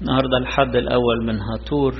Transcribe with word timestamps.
النهاردة 0.00 0.36
الحد 0.38 0.76
الأول 0.76 1.26
من 1.26 1.38
هاتور. 1.40 1.94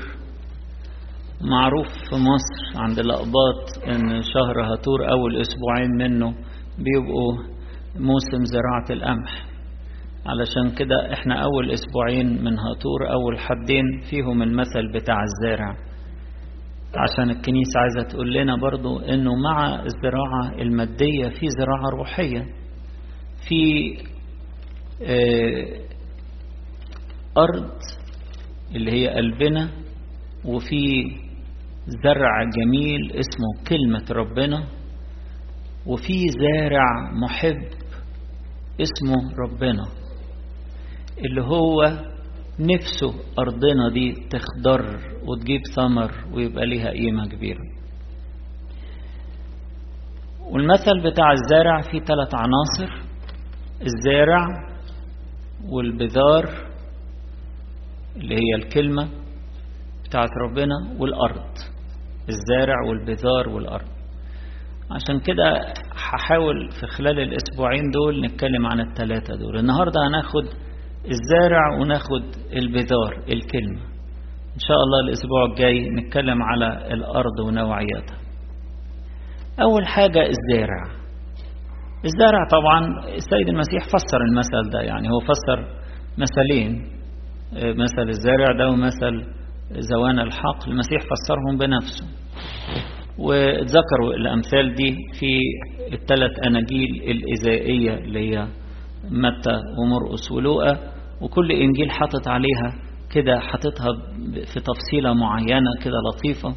معروف 1.41 1.87
في 1.87 2.15
مصر 2.15 2.81
عند 2.83 2.99
الأقباط 2.99 3.83
أن 3.87 4.21
شهر 4.23 4.61
هاتور 4.61 5.11
أول 5.11 5.41
أسبوعين 5.41 5.91
منه 5.97 6.35
بيبقوا 6.77 7.33
موسم 7.95 8.45
زراعة 8.45 8.85
القمح. 8.89 9.45
علشان 10.25 10.75
كده 10.77 11.13
إحنا 11.13 11.43
أول 11.43 11.71
أسبوعين 11.71 12.43
من 12.43 12.59
هاتور 12.59 13.11
أول 13.11 13.39
حدين 13.39 13.83
فيهم 14.09 14.41
المثل 14.43 14.91
بتاع 14.93 15.15
الزارع 15.23 15.75
عشان 16.95 17.29
الكنيسة 17.29 17.79
عايزة 17.79 18.09
تقول 18.09 18.33
لنا 18.33 18.55
برضو 18.55 18.99
أنه 18.99 19.35
مع 19.35 19.83
الزراعة 19.83 20.61
المادية 20.61 21.29
في 21.29 21.47
زراعة 21.59 21.89
روحية. 21.97 22.45
في 23.49 23.93
آه 25.03 25.89
أرض 27.43 27.69
اللي 28.75 28.91
هي 28.91 29.07
قلبنا 29.09 29.69
وفي 30.45 31.11
زرع 32.03 32.43
جميل 32.57 33.11
اسمه 33.11 33.63
كلمة 33.69 34.05
ربنا 34.11 34.63
وفي 35.85 36.13
زارع 36.29 37.11
محب 37.21 37.57
اسمه 38.81 39.35
ربنا 39.39 39.83
اللي 41.17 41.41
هو 41.41 41.83
نفسه 42.59 43.13
أرضنا 43.39 43.89
دي 43.93 44.13
تخضر 44.29 44.99
وتجيب 45.27 45.61
ثمر 45.75 46.11
ويبقى 46.33 46.65
ليها 46.65 46.89
قيمة 46.89 47.27
كبيرة. 47.27 47.61
والمثل 50.51 50.99
بتاع 51.11 51.31
الزارع 51.31 51.81
فيه 51.81 51.99
ثلاث 51.99 52.29
عناصر 52.35 53.01
الزارع 53.81 54.47
والبذار 55.69 56.69
اللي 58.19 58.35
هي 58.35 58.55
الكلمة 58.55 59.09
بتاعت 60.05 60.29
ربنا 60.49 60.75
والأرض 60.99 61.45
الزارع 62.29 62.75
والبذار 62.89 63.49
والأرض. 63.49 63.87
عشان 64.91 65.19
كده 65.19 65.73
هحاول 65.93 66.69
في 66.79 66.87
خلال 66.87 67.19
الأسبوعين 67.19 67.83
دول 67.93 68.25
نتكلم 68.25 68.65
عن 68.65 68.79
الثلاثة 68.79 69.35
دول. 69.35 69.57
النهاردة 69.59 69.99
هناخد 70.07 70.43
الزارع 71.05 71.77
وناخد 71.81 72.23
البذار 72.53 73.13
الكلمة. 73.33 73.81
إن 74.55 74.59
شاء 74.67 74.77
الله 74.77 74.99
الأسبوع 75.07 75.45
الجاي 75.45 75.89
نتكلم 75.89 76.43
على 76.43 76.93
الأرض 76.93 77.39
ونوعياتها. 77.47 78.17
أول 79.61 79.87
حاجة 79.87 80.19
الزارع. 80.27 80.83
الزارع 82.05 82.47
طبعا 82.51 82.87
السيد 83.15 83.49
المسيح 83.49 83.83
فسر 83.87 84.21
المثل 84.31 84.69
ده 84.73 84.81
يعني 84.81 85.09
هو 85.09 85.19
فسر 85.19 85.67
مثلين. 86.17 86.98
مثل 87.53 88.09
الزارع 88.09 88.51
ده 88.57 88.69
ومثل 88.69 89.25
زوان 89.71 90.19
الحق. 90.19 90.67
المسيح 90.67 91.01
فسرهم 91.01 91.57
بنفسه. 91.57 92.05
وذكروا 93.17 94.13
الأمثال 94.13 94.73
دي 94.75 94.95
في 95.19 95.39
الثلاث 95.93 96.47
أناجيل 96.47 96.89
الإزائية 97.07 97.93
اللي 97.93 98.19
هي 98.31 98.47
متى 99.11 99.59
ومرقس 99.79 100.31
ولوقا. 100.31 100.77
وكل 101.21 101.51
إنجيل 101.51 101.91
حاطط 101.91 102.27
عليها 102.27 102.73
كده 103.11 103.39
حاططها 103.39 103.93
في 104.53 104.59
تفصيلة 104.59 105.13
معينة 105.13 105.69
كده 105.83 105.95
لطيفة. 106.09 106.55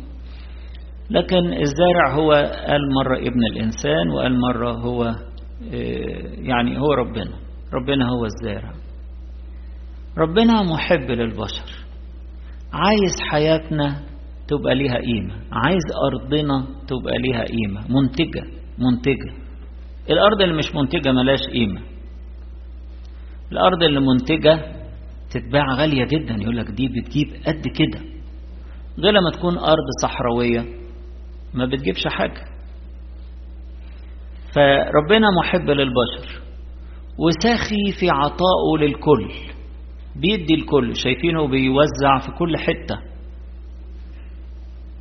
لكن 1.11 1.53
الزارع 1.53 2.15
هو 2.15 2.33
قال 2.69 2.81
مرة 2.95 3.17
ابن 3.19 3.45
الإنسان 3.53 4.11
وقال 4.15 4.41
مرة 4.41 4.73
هو 4.73 5.15
يعني 6.39 6.79
هو 6.81 6.93
ربنا. 6.93 7.33
ربنا 7.75 8.09
هو 8.09 8.25
الزارع. 8.25 8.73
ربنا 10.19 10.63
محب 10.63 11.11
للبشر. 11.11 11.71
عايز 12.73 13.15
حياتنا 13.31 14.03
تبقى 14.49 14.75
ليها 14.75 14.97
قيمة. 14.99 15.35
عايز 15.53 15.83
أرضنا 16.13 16.67
تبقى 16.89 17.19
ليها 17.19 17.45
قيمة. 17.45 17.81
منتجة 17.89 18.45
منتجة. 18.79 19.33
الأرض 20.11 20.42
اللي 20.42 20.55
مش 20.55 20.75
منتجة 20.75 21.13
ملاش 21.13 21.41
قيمة. 21.53 21.81
الأرض 23.53 23.83
اللي 23.83 24.01
منتجة 24.01 24.77
تتباع 25.31 25.75
غالية 25.75 26.05
جدا. 26.05 26.35
يقول 26.42 26.57
لك 26.57 26.70
دي 26.70 26.89
بتجيب 26.89 27.29
قد 27.47 27.63
كده. 27.69 28.01
غير 28.98 29.13
لما 29.13 29.31
تكون 29.31 29.59
أرض 29.59 29.86
صحراوية 30.03 30.65
ما 31.55 31.67
بتجيبش 31.67 32.07
حاجة. 32.07 32.45
فربنا 34.55 35.27
محب 35.41 35.70
للبشر. 35.70 36.42
وساخي 37.19 37.92
في 38.01 38.11
عطائه 38.11 38.79
للكل. 38.81 39.31
بيدي 40.17 40.55
الكل 40.55 40.96
شايفينه 40.96 41.48
بيوزع 41.48 42.18
في 42.27 42.33
كل 42.39 42.56
حتة. 42.56 42.98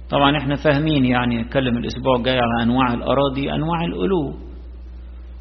طبعا 0.09 0.37
إحنا 0.37 0.55
فاهمين 0.55 1.05
يعني 1.05 1.37
نتكلم 1.41 1.77
الأسبوع 1.77 2.15
الجاي 2.15 2.39
على 2.39 2.63
أنواع 2.63 2.93
الأراضي 2.93 3.51
أنواع 3.53 3.85
القلوب. 3.85 4.35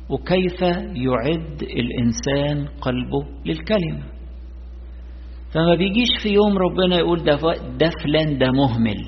وكيف 0.08 0.60
يعد 0.94 1.62
الإنسان 1.62 2.68
قلبه 2.80 3.24
للكلمة. 3.46 4.02
فما 5.54 5.74
بيجيش 5.74 6.08
في 6.22 6.28
يوم 6.28 6.58
ربنا 6.58 6.96
يقول 6.98 7.24
ده, 7.24 7.36
ده 7.78 7.90
فلان 8.04 8.38
ده 8.38 8.50
مهمل. 8.52 9.06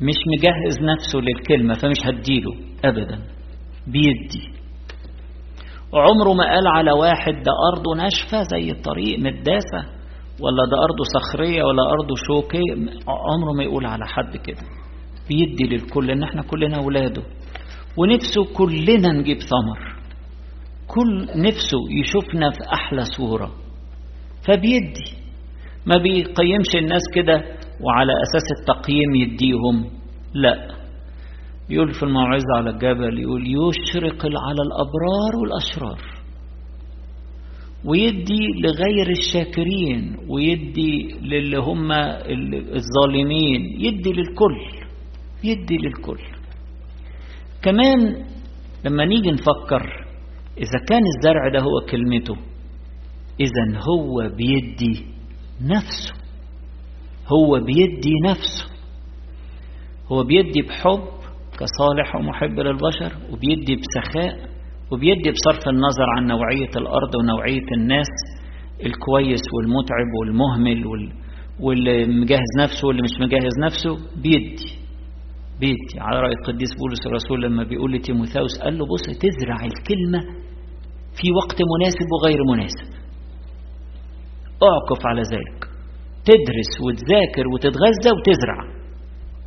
مش 0.00 0.16
مجهز 0.38 0.78
نفسه 0.82 1.18
للكلمة 1.18 1.74
فمش 1.74 1.96
هديله 2.06 2.54
ابدا. 2.84 3.18
بيدي. 3.86 4.55
وعمره 5.96 6.32
ما 6.34 6.44
قال 6.44 6.66
على 6.66 6.92
واحد 6.92 7.32
ده 7.32 7.52
أرضه 7.72 7.94
ناشفة 7.96 8.42
زي 8.42 8.70
الطريق 8.70 9.18
مداسة 9.18 9.96
ولا 10.40 10.62
ده 10.70 10.76
أرضه 10.84 11.04
صخرية 11.16 11.62
ولا 11.64 11.82
أرضه 11.92 12.14
شوكية. 12.26 12.74
عمره 13.08 13.52
ما 13.56 13.62
يقول 13.64 13.86
على 13.86 14.06
حد 14.06 14.36
كده. 14.36 14.62
بيدي 15.28 15.64
للكل 15.76 16.10
إن 16.10 16.22
إحنا 16.22 16.42
كلنا 16.42 16.76
أولاده 16.76 17.22
ونفسه 17.96 18.44
كلنا 18.56 19.12
نجيب 19.12 19.38
ثمر. 19.38 19.96
كل 20.86 21.22
نفسه 21.42 21.78
يشوفنا 22.00 22.50
في 22.50 22.58
أحلى 22.72 23.04
صورة. 23.04 23.50
فبيدي. 24.48 25.06
ما 25.86 26.02
بيقيمش 26.02 26.76
الناس 26.76 27.02
كده 27.14 27.34
وعلى 27.84 28.12
أساس 28.22 28.46
التقييم 28.60 29.14
يديهم. 29.14 29.90
لا. 30.34 30.68
يقول 31.70 31.94
في 31.94 32.02
الموعظة 32.02 32.56
على 32.56 32.70
الجبل 32.70 33.18
يقول 33.18 33.42
يشرق 33.46 34.26
على 34.26 34.62
الأبرار 34.66 35.36
والأشرار. 35.42 36.16
ويدي 37.84 38.46
لغير 38.64 39.10
الشاكرين 39.10 40.16
ويدي 40.28 41.14
للي 41.22 41.56
هم 41.58 41.92
الظالمين 41.92 43.80
يدي 43.80 44.12
للكل 44.12 44.56
يدي 45.44 45.76
للكل. 45.76 46.18
كمان 47.62 48.26
لما 48.84 49.04
نيجي 49.04 49.30
نفكر 49.30 50.06
إذا 50.58 50.84
كان 50.88 51.02
الزرع 51.16 51.48
ده 51.48 51.60
هو 51.60 51.86
كلمته 51.90 52.36
إذا 53.40 53.80
هو 53.80 54.28
بيدي 54.36 55.04
نفسه. 55.62 56.14
هو 57.32 57.60
بيدي 57.60 58.12
نفسه. 58.24 58.66
هو 60.12 60.24
بيدي 60.24 60.62
بحب 60.62 61.16
كصالح 61.60 62.16
ومحب 62.16 62.60
للبشر 62.60 63.12
وبيدي 63.32 63.76
بسخاء 63.76 64.56
وبيدي 64.92 65.30
بصرف 65.30 65.68
النظر 65.68 66.06
عن 66.16 66.26
نوعية 66.26 66.70
الأرض 66.76 67.14
ونوعية 67.14 67.68
الناس 67.76 68.12
الكويس 68.86 69.40
والمتعب 69.54 70.10
والمهمل 70.20 70.86
وال... 70.86 71.12
واللي 71.60 72.06
مجهز 72.06 72.52
نفسه 72.60 72.88
واللي 72.88 73.02
مش 73.02 73.14
مجهز 73.20 73.54
نفسه 73.64 74.20
بيدي 74.22 74.76
بيدي. 75.60 76.00
على 76.00 76.20
رأي 76.20 76.32
القديس 76.32 76.68
بولس 76.80 77.06
الرسول 77.06 77.42
لما 77.42 77.64
بيقول 77.64 77.92
لتيموثاوس 77.92 78.58
قال 78.62 78.78
له 78.78 78.86
بص 78.86 79.02
تزرع 79.02 79.58
الكلمة 79.70 80.20
في 81.18 81.26
وقت 81.40 81.58
مناسب 81.72 82.06
وغير 82.14 82.38
مناسب. 82.52 82.88
اعكف 84.70 85.06
على 85.06 85.22
ذلك. 85.22 85.60
تدرس 86.24 86.72
وتذاكر 86.84 87.48
وتتغذى 87.54 88.10
وتزرع. 88.16 88.75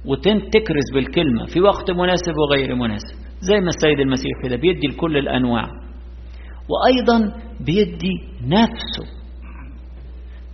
وتكرز 0.05 0.93
بالكلمة 0.93 1.45
في 1.45 1.61
وقت 1.61 1.91
مناسب 1.91 2.33
وغير 2.37 2.75
مناسب. 2.75 3.15
زي 3.41 3.59
ما 3.59 3.69
السيد 3.69 3.99
المسيح 3.99 4.31
كده 4.43 4.55
بيدي 4.55 4.87
لكل 4.87 5.17
الأنواع. 5.17 5.67
وأيضا 6.69 7.41
بيدي 7.59 8.13
نفسه. 8.43 9.19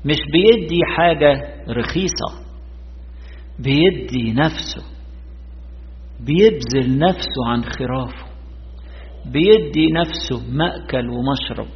مش 0.06 0.18
بيدي 0.34 0.80
حاجة 0.98 1.56
رخيصة. 1.70 2.46
بيدي 3.60 4.34
نفسه. 4.34 4.82
بيبذل 6.26 7.00
نفسه 7.00 7.48
عن 7.48 7.64
خرافه. 7.64 8.26
بيدي 9.26 9.88
نفسه 9.92 10.52
مأكل 10.52 11.10
ومشرب. 11.10 11.68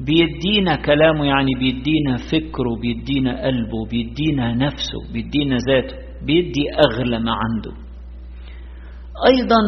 بيدينا 0.00 0.76
كلامه 0.76 1.24
يعني 1.24 1.50
بيدينا 1.58 2.16
فكره 2.32 2.76
بيدينا 2.82 3.44
قلبه 3.46 3.86
بيدينا 3.90 4.54
نفسه 4.54 5.12
بيدينا 5.12 5.56
ذاته. 5.68 6.07
بيدي 6.22 6.62
أغلى 6.88 7.18
ما 7.18 7.32
عنده. 7.32 7.72
أيضا 9.32 9.60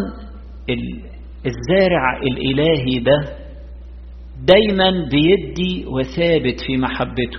الزارع 1.47 2.17
الإلهي 2.23 2.99
ده 2.99 3.37
دايما 4.45 4.91
بيدي 5.11 5.87
وثابت 5.87 6.61
في 6.67 6.77
محبته 6.77 7.39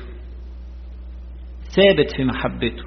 ثابت 1.76 2.12
في 2.18 2.24
محبته 2.24 2.84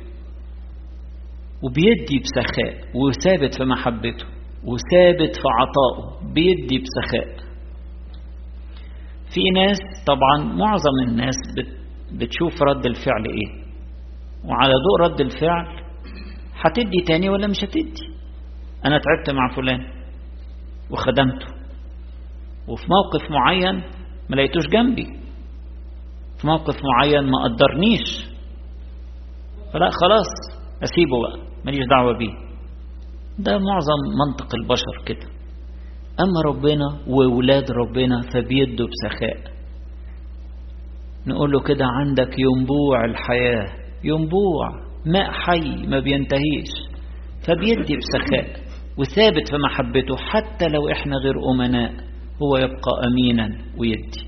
وبيدي 1.62 2.18
بسخاء 2.18 2.74
وثابت 2.94 3.54
في 3.54 3.64
محبته 3.64 4.26
وثابت 4.64 5.36
في 5.36 5.48
عطائه 5.58 6.32
بيدي 6.34 6.78
بسخاء. 6.78 7.36
في 9.34 9.40
ناس 9.54 9.78
طبعا 10.06 10.54
معظم 10.56 11.08
الناس 11.08 11.34
بتشوف 12.12 12.62
رد 12.62 12.86
الفعل 12.86 13.24
إيه؟ 13.24 13.64
وعلى 14.44 14.72
ضوء 14.72 15.10
رد 15.10 15.20
الفعل 15.20 15.83
هتدي 16.64 17.00
تاني 17.06 17.28
ولا 17.28 17.46
مش 17.46 17.64
هتدي؟ 17.64 18.14
أنا 18.84 18.98
تعبت 18.98 19.30
مع 19.30 19.54
فلان 19.56 19.80
وخدمته. 20.90 21.46
وفي 22.68 22.84
موقف 22.88 23.30
معين 23.30 23.74
ما 24.30 24.36
لقيتوش 24.36 24.66
جنبي. 24.72 25.06
في 26.40 26.46
موقف 26.46 26.74
معين 26.84 27.30
ما 27.30 27.38
قدرنيش. 27.44 28.28
فلا 29.72 29.90
خلاص 29.90 30.58
أسيبه 30.82 31.20
بقى 31.22 31.46
ماليش 31.64 31.86
دعوة 31.90 32.18
بيه. 32.18 32.32
ده 33.38 33.58
معظم 33.58 34.00
منطق 34.26 34.54
البشر 34.54 35.04
كده. 35.06 35.26
أما 36.20 36.40
ربنا 36.46 36.98
وولاد 37.08 37.70
ربنا 37.70 38.20
فبيدوا 38.20 38.86
بسخاء. 38.86 39.54
نقول 41.26 41.52
له 41.52 41.60
كده 41.60 41.84
عندك 41.86 42.34
ينبوع 42.38 43.04
الحياة 43.04 43.66
ينبوع. 44.04 44.83
ماء 45.06 45.30
حي 45.30 45.86
ما 45.86 46.00
بينتهيش. 46.00 46.70
فبيدي 47.46 47.96
بسخاء 47.96 48.64
وثابت 48.98 49.48
في 49.48 49.56
محبته 49.68 50.16
حتى 50.16 50.68
لو 50.68 50.90
إحنا 50.92 51.16
غير 51.16 51.34
أمناء 51.54 51.92
هو 52.42 52.56
يبقى 52.56 52.92
امينا 53.08 53.58
ويدي. 53.78 54.24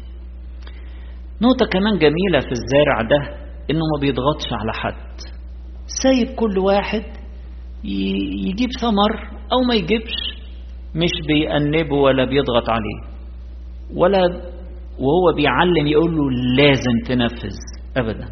نقطة 1.43 1.67
كمان 1.67 1.99
جميلة 1.99 2.41
في 2.41 2.53
الزارع 2.53 3.03
ده 3.11 3.37
إنه 3.71 3.81
ما 3.95 4.01
بيضغطش 4.01 4.47
على 4.53 4.73
حد. 4.73 5.17
سايب 6.03 6.37
كل 6.37 6.59
واحد 6.59 7.03
يجيب 7.85 8.69
ثمر 8.81 9.29
أو 9.53 9.59
ما 9.69 9.75
يجيبش 9.75 10.13
مش 10.95 11.11
بيأنبه 11.29 11.97
ولا 11.97 12.25
بيضغط 12.25 12.71
عليه. 12.71 13.17
ولا 13.95 14.21
وهو 14.99 15.37
بيعلم 15.37 15.87
يقول 15.87 16.17
له 16.17 16.31
لازم 16.57 16.93
تنفذ 17.09 17.57
ابدا. 17.97 18.29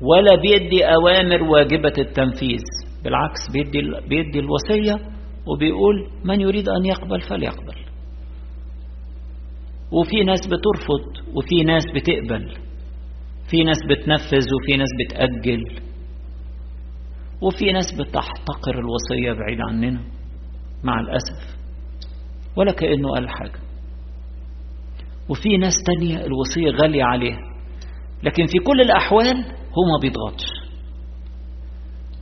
ولا 0.00 0.34
بيدي 0.42 0.84
أوامر 0.84 1.42
واجبة 1.42 1.92
التنفيذ. 1.98 2.62
بالعكس 3.04 3.40
بيدي 3.52 3.80
بيدي 4.08 4.38
الوصية 4.38 5.04
وبيقول 5.46 6.10
من 6.24 6.40
يريد 6.40 6.68
أن 6.68 6.84
يقبل 6.84 7.20
فليقبل. 7.20 7.76
وفي 9.92 10.24
ناس 10.24 10.40
بترفض 10.46 11.34
وفي 11.36 11.64
ناس 11.64 11.84
بتقبل. 11.94 12.54
في 13.50 13.64
ناس 13.64 13.78
بتنفذ 13.90 14.46
وفي 14.54 14.76
ناس 14.76 14.88
بتأجل. 15.00 15.62
وفي 17.40 17.72
ناس 17.72 17.94
بتحتقر 17.94 18.78
الوصية 18.78 19.32
بعيد 19.32 19.58
عننا. 19.68 20.00
مع 20.84 21.00
الأسف. 21.00 21.56
ولا 22.56 22.72
كأنه 22.72 23.08
قال 23.14 23.28
حاجة. 23.28 23.60
وفي 25.28 25.56
ناس 25.56 25.72
تانية 25.86 26.26
الوصية 26.26 26.70
غالية 26.82 27.04
عليها. 27.04 27.40
لكن 28.22 28.46
في 28.46 28.58
كل 28.58 28.80
الأحوال 28.80 29.44
هو 29.76 29.82
ما 29.92 29.98
بيضغطش 30.02 30.66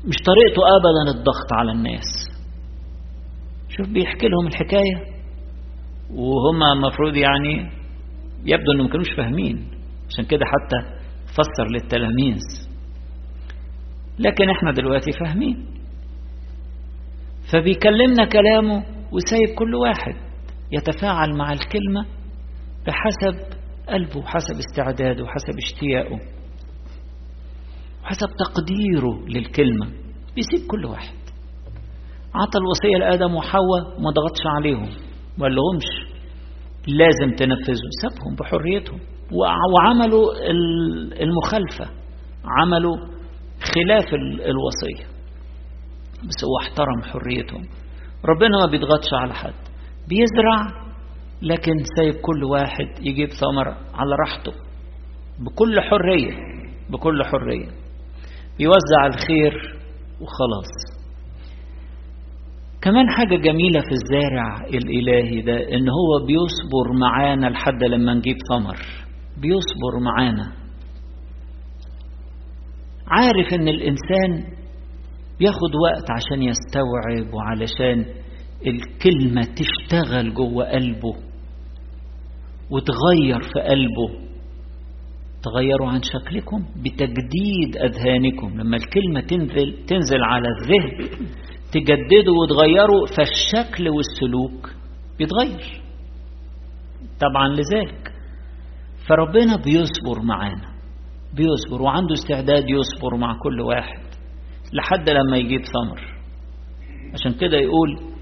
مش 0.09 0.17
طريقته 0.27 0.63
أبدا 0.77 1.19
الضغط 1.19 1.53
على 1.53 1.73
الناس. 1.73 2.05
شوف 3.69 3.89
بيحكي 3.89 4.29
لهم 4.29 4.47
الحكاية. 4.47 5.15
وهم 6.11 6.63
المفروض 6.63 7.17
يعني 7.17 7.71
يبدو 8.45 8.73
إنهم 8.75 8.89
كانوش 8.89 9.11
فاهمين. 9.17 9.71
عشان 10.09 10.25
كده 10.25 10.45
حتى 10.45 11.01
فسر 11.27 11.71
للتلاميذ. 11.71 12.41
لكن 14.19 14.51
إحنا 14.51 14.73
دلوقتي 14.73 15.13
فاهمين. 15.13 15.67
فبيكلمنا 17.53 18.25
كلامه 18.25 18.85
وسايب 19.13 19.59
كل 19.59 19.75
واحد 19.75 20.15
يتفاعل 20.73 21.37
مع 21.37 21.53
الكلمة 21.53 22.07
بحسب 22.87 23.57
قلبه 23.89 24.19
وحسب 24.19 24.55
استعداده 24.59 25.25
وحسب 25.25 25.59
اشتياقه. 25.59 26.19
وحسب 28.05 28.29
تقديره 28.39 29.29
للكلمة. 29.29 29.87
بيسيب 30.35 30.71
كل 30.71 30.85
واحد. 30.85 31.15
عطى 32.35 32.59
الوصية 32.59 32.99
لآدم 32.99 33.35
وحواء 33.35 33.99
وما 33.99 34.11
ضغطش 34.11 34.41
عليهم. 34.47 34.89
ما 35.39 35.47
لهمش. 35.47 36.15
لازم 36.87 37.37
تنفذوا 37.37 37.91
سابهم 38.03 38.37
بحريتهم. 38.41 39.01
وعملوا 39.33 40.33
المخالفة. 41.23 41.95
عملوا 42.45 42.97
خلاف 43.75 44.15
الوصية. 44.51 45.07
بس 46.29 46.45
هو 46.45 46.59
احترم 46.63 47.03
حريتهم. 47.03 47.63
ربنا 48.25 48.59
ما 48.65 48.71
بيضغطش 48.71 49.15
على 49.15 49.35
حد. 49.35 49.55
بيزرع 50.09 50.85
لكن 51.43 51.73
سايب 51.97 52.15
كل 52.15 52.45
واحد 52.45 52.87
يجيب 53.07 53.29
ثمر 53.29 53.69
على 53.69 54.17
راحته. 54.27 54.53
بكل 55.41 55.81
حرية. 55.81 56.33
بكل 56.91 57.25
حرية. 57.25 57.84
بيوزع 58.59 59.07
الخير 59.07 59.53
وخلاص. 60.21 60.95
كمان 62.83 63.11
حاجة 63.11 63.37
جميلة 63.37 63.81
في 63.81 63.93
الزارع 63.93 64.67
الإلهي 64.67 65.41
ده 65.43 65.57
إن 65.77 65.89
هو 65.89 66.27
بيصبر 66.27 66.93
معانا 67.01 67.47
لحد 67.47 67.85
لما 67.85 68.15
نجيب 68.15 68.37
ثمر. 68.51 68.77
بيصبر 69.37 69.99
معانا. 70.01 70.53
عارف 73.09 73.55
إن 73.55 73.69
الإنسان 73.69 74.55
بياخد 75.39 75.75
وقت 75.85 76.11
عشان 76.11 76.43
يستوعب 76.43 77.35
وعلشان 77.35 78.07
الكلمة 78.67 79.43
تشتغل 79.43 80.35
جوه 80.35 80.65
قلبه 80.71 81.15
وتغير 82.71 83.41
في 83.53 83.61
قلبه. 83.61 84.24
تغيروا 85.45 85.89
عن 85.89 86.01
شكلكم 86.03 86.65
بتجديد 86.77 87.77
أذهانكم. 87.77 88.61
لما 88.61 88.77
الكلمة 88.77 89.21
تنزل, 89.21 89.85
تنزل 89.87 90.23
على 90.23 90.49
الذهن 90.49 91.19
تجدده 91.73 92.33
وتغيره 92.33 93.05
فالشكل 93.17 93.89
والسلوك 93.89 94.71
بيتغير. 95.19 95.83
طبعا 97.21 97.49
لذلك 97.49 98.13
فربنا 99.09 99.57
بيصبر 99.57 100.23
معانا 100.23 100.75
بيصبر 101.35 101.83
وعنده 101.83 102.15
استعداد 102.15 102.65
يصبر 102.71 103.17
مع 103.17 103.39
كل 103.43 103.61
واحد 103.61 104.01
لحد 104.73 105.11
لما 105.11 105.37
يجيب 105.37 105.61
ثمر. 105.61 106.15
عشان 107.15 107.33
كده 107.33 107.57
يقول 107.57 108.15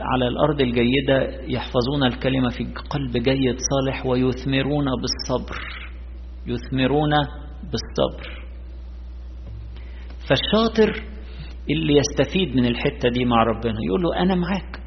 على 0.00 0.28
الأرض 0.28 0.60
الجيدة 0.60 1.40
يحفظون 1.46 2.04
الكلمة 2.06 2.48
في 2.48 2.64
قلب 2.64 3.12
جيد 3.12 3.56
صالح 3.70 4.06
ويثمرون 4.06 4.84
بالصبر. 5.00 5.87
يثمرون 6.48 7.10
بالصبر. 7.62 8.44
فالشاطر 10.28 11.02
اللي 11.70 11.96
يستفيد 11.96 12.56
من 12.56 12.66
الحتة 12.66 13.08
دي 13.08 13.24
مع 13.24 13.42
ربنا 13.42 13.74
يقول 13.86 14.02
له 14.02 14.22
أنا 14.22 14.34
معاك 14.34 14.80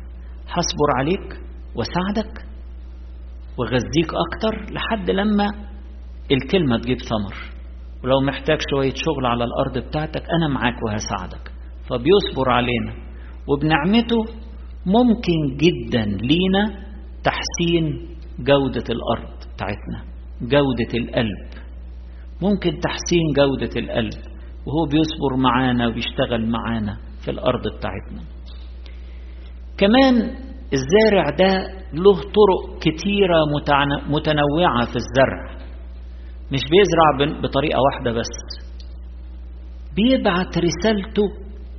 هصبر 0.47 0.89
عليك 0.97 1.41
وساعدك 1.75 2.45
وغذيك 3.57 4.11
أكتر 4.13 4.73
لحد 4.73 5.09
لما 5.11 5.47
الكلمة 6.31 6.77
تجيب 6.77 6.97
ثمر. 6.97 7.35
ولو 8.03 8.21
محتاج 8.21 8.57
شوية 8.69 8.93
شغل 8.95 9.25
على 9.25 9.43
الأرض 9.43 9.87
بتاعتك 9.87 10.23
أنا 10.29 10.47
معاك 10.47 10.83
وهساعدك. 10.83 11.51
فبيصبر 11.89 12.49
علينا. 12.49 12.93
وبنعمته 13.47 14.17
ممكن 14.85 15.57
جدا 15.57 16.05
لينا 16.05 16.85
تحسين 17.23 18.07
جودة 18.39 18.83
الأرض 18.89 19.33
بتاعتنا. 19.55 20.10
جودة 20.41 20.93
القلب. 20.93 21.49
ممكن 22.41 22.79
تحسين 22.79 23.25
جودة 23.35 23.79
القلب 23.79 24.13
وهو 24.65 24.85
بيصبر 24.85 25.35
معانا 25.37 25.87
وبيشتغل 25.87 26.49
معانا 26.49 26.97
في 27.25 27.31
الأرض 27.31 27.61
بتاعتنا. 27.77 28.21
كمان 29.77 30.15
الزارع 30.73 31.29
ده 31.29 31.81
له 31.93 32.13
طرق 32.15 32.79
كتيرة 32.79 33.45
متنوعة 34.09 34.85
في 34.85 34.95
الزرع. 34.95 35.61
مش 36.51 36.59
بيزرع 36.71 37.39
بطريقة 37.41 37.79
واحدة 37.81 38.11
بس. 38.11 38.61
بيبعت 39.95 40.57
رسالته 40.57 41.23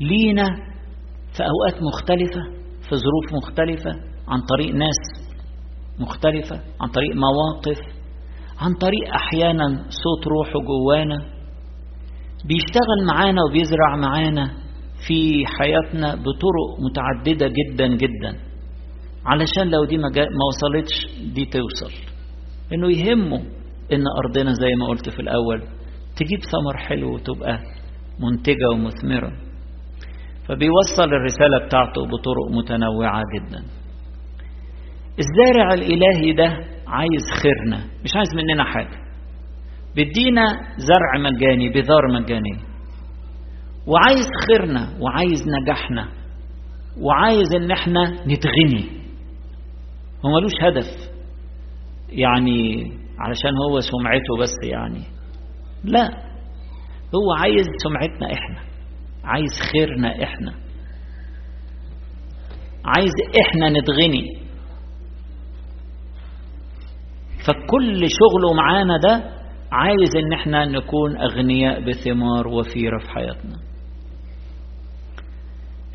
لينا 0.00 0.45
في 1.37 1.42
أوقات 1.42 1.83
مختلفة 1.83 2.42
في 2.88 2.97
ظروف 2.97 3.33
مختلفة 3.42 3.90
عن 4.28 4.40
طريق 4.50 4.75
ناس 4.75 5.33
مختلفة 6.00 6.57
عن 6.81 6.88
طريق 6.88 7.11
مواقف 7.16 7.78
عن 8.62 8.75
طريق 8.75 9.14
أحيانا 9.14 9.66
صوت 10.02 10.26
روحه 10.26 10.61
جوانا 10.66 11.19
بيشتغل 12.45 13.07
معانا 13.07 13.40
وبيزرع 13.49 13.97
معانا 13.97 14.50
في 15.07 15.45
حياتنا 15.47 16.14
بطرق 16.14 16.71
متعددة 16.81 17.47
جدا 17.49 17.87
جدا. 17.87 18.38
علشان 19.26 19.71
لو 19.71 19.85
دي 19.85 19.97
ما 19.99 20.09
وصلتش 20.49 21.07
دي 21.35 21.45
توصل. 21.45 21.92
إنه 22.73 22.90
يهمه 22.90 23.40
إن 23.92 24.04
أرضنا 24.25 24.52
زي 24.52 24.75
ما 24.75 24.87
قلت 24.87 25.09
في 25.09 25.21
الأول 25.23 25.62
تجيب 26.16 26.38
ثمر 26.52 26.76
حلو 26.76 27.14
وتبقى 27.14 27.59
منتجة 28.21 28.69
ومثمرة. 28.73 29.33
فبيوصل 30.49 31.04
الرسالة 31.19 31.66
بتاعته 31.66 32.00
بطرق 32.07 32.50
متنوعة 32.59 33.23
جدا. 33.35 33.62
الزارع 35.19 35.75
الإلهي 35.75 36.33
ده 36.33 36.71
عايز 36.92 37.42
خيرنا 37.42 37.84
مش 38.04 38.11
عايز 38.16 38.34
مننا 38.34 38.64
حاجة. 38.64 39.02
بيدينا 39.94 40.46
زرع 40.76 41.30
مجاني 41.30 41.68
بذار 41.68 42.12
مجاني. 42.12 42.58
وعايز 43.87 44.26
خيرنا 44.46 44.88
وعايز 45.00 45.42
نجاحنا. 45.62 46.08
وعايز 47.00 47.54
إن 47.54 47.70
إحنا 47.70 48.11
نتغني. 48.26 48.84
هو 50.25 50.30
ملوش 50.30 50.52
هدف. 50.62 51.11
يعني 52.08 52.92
علشان 53.18 53.50
هو 53.68 53.80
سمعته 53.80 54.37
بس 54.40 54.54
يعني. 54.64 55.02
لا 55.84 56.04
هو 57.14 57.32
عايز 57.38 57.66
سمعتنا 57.84 58.32
إحنا. 58.32 58.61
عايز 59.25 59.50
خيرنا 59.72 60.22
إحنا. 60.22 60.54
عايز 62.84 63.12
إحنا 63.40 63.68
نتغني. 63.68 64.41
فكل 67.46 68.00
شغله 68.00 68.52
معانا 68.56 68.99
ده 69.08 69.25
عايز 69.72 70.16
إن 70.25 70.32
إحنا 70.32 70.64
نكون 70.64 71.16
أغنياء 71.16 71.80
بثمار 71.88 72.49
وفيرة 72.49 72.99
في 72.99 73.11
حياتنا. 73.11 73.56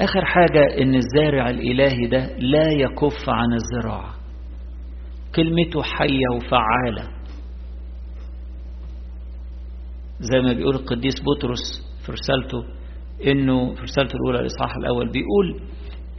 آخر 0.01 0.25
حاجة 0.25 0.81
إن 0.81 0.95
الزارع 0.95 1.49
الإلهي 1.49 2.07
ده 2.07 2.37
لا 2.37 2.71
يكف 2.71 3.29
عن 3.29 3.53
الزراعة. 3.53 4.13
كلمته 5.35 5.81
حية 5.83 6.27
وفعالة. 6.35 7.17
زي 10.19 10.39
ما 10.41 10.53
بيقول 10.53 10.75
القديس 10.75 11.13
بطرس 11.23 11.87
في 12.05 12.11
رسالته 12.11 12.63
إنه 13.31 13.73
في 13.75 13.81
رسالته 13.81 14.15
الأولى 14.15 14.39
الاصحاح 14.39 14.75
الأول 14.75 15.11
بيقول 15.11 15.61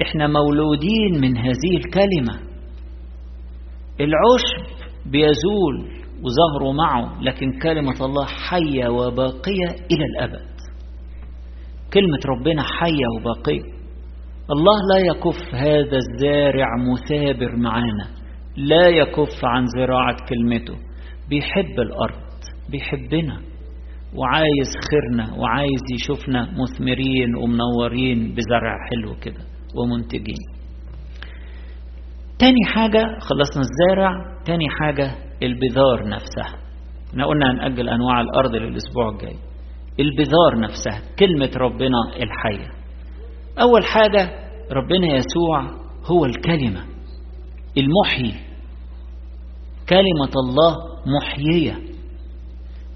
إحنا 0.03 0.27
مولودين 0.27 1.21
من 1.21 1.37
هذه 1.37 1.77
الكلمة. 1.77 2.49
العشب 4.01 4.78
بيزول 5.11 5.99
وظهره 6.23 6.73
معه 6.73 7.23
لكن 7.23 7.59
كلمة 7.59 8.05
الله 8.07 8.27
حية 8.27 8.89
وباقية 8.89 9.69
إلى 9.93 10.05
الأبد. 10.13 10.49
كلمة 11.93 12.19
ربنا 12.27 12.63
حية 12.63 13.07
وباقية. 13.17 13.79
الله 14.51 14.77
لا 14.95 15.07
يكف 15.07 15.55
هذا 15.55 15.97
الزارع 15.97 16.67
مثابر 16.93 17.57
معانا 17.57 18.09
لا 18.57 18.89
يكف 18.89 19.45
عن 19.45 19.67
زراعة 19.79 20.17
كلمته. 20.29 20.75
بيحب 21.29 21.81
الأرض 21.81 22.29
بيحبنا 22.71 23.41
وعايز 24.15 24.71
خيرنا 24.91 25.35
وعايز 25.41 25.83
يشوفنا 25.95 26.43
مثمرين 26.43 27.35
ومنورين 27.37 28.35
بزرع 28.35 28.77
حلو 28.91 29.15
كده 29.23 29.45
ومنتجين. 29.77 30.58
تاني 32.39 32.65
حاجة 32.75 33.19
خلصنا 33.21 33.63
الزارع 33.63 34.11
تاني 34.45 34.69
حاجة 34.69 35.15
البذار 35.43 36.09
نفسها. 36.09 36.59
إحنا 37.11 37.27
قلنا 37.27 37.51
هنأجل 37.51 37.89
أنواع 37.89 38.21
الأرض 38.21 38.55
للأسبوع 38.55 39.09
الجاي. 39.09 39.37
البذار 40.01 40.61
نفسها 40.61 41.03
كلمة 41.19 41.51
ربنا 41.57 41.99
الحية. 42.17 42.71
أول 43.61 43.85
حاجة 43.85 44.31
ربنا 44.73 45.07
يسوع 45.07 45.63
هو 46.05 46.25
الكلمة 46.25 46.85
المحيي 47.79 48.35
كلمة 49.89 50.33
الله 50.37 50.77
محيية. 51.07 51.79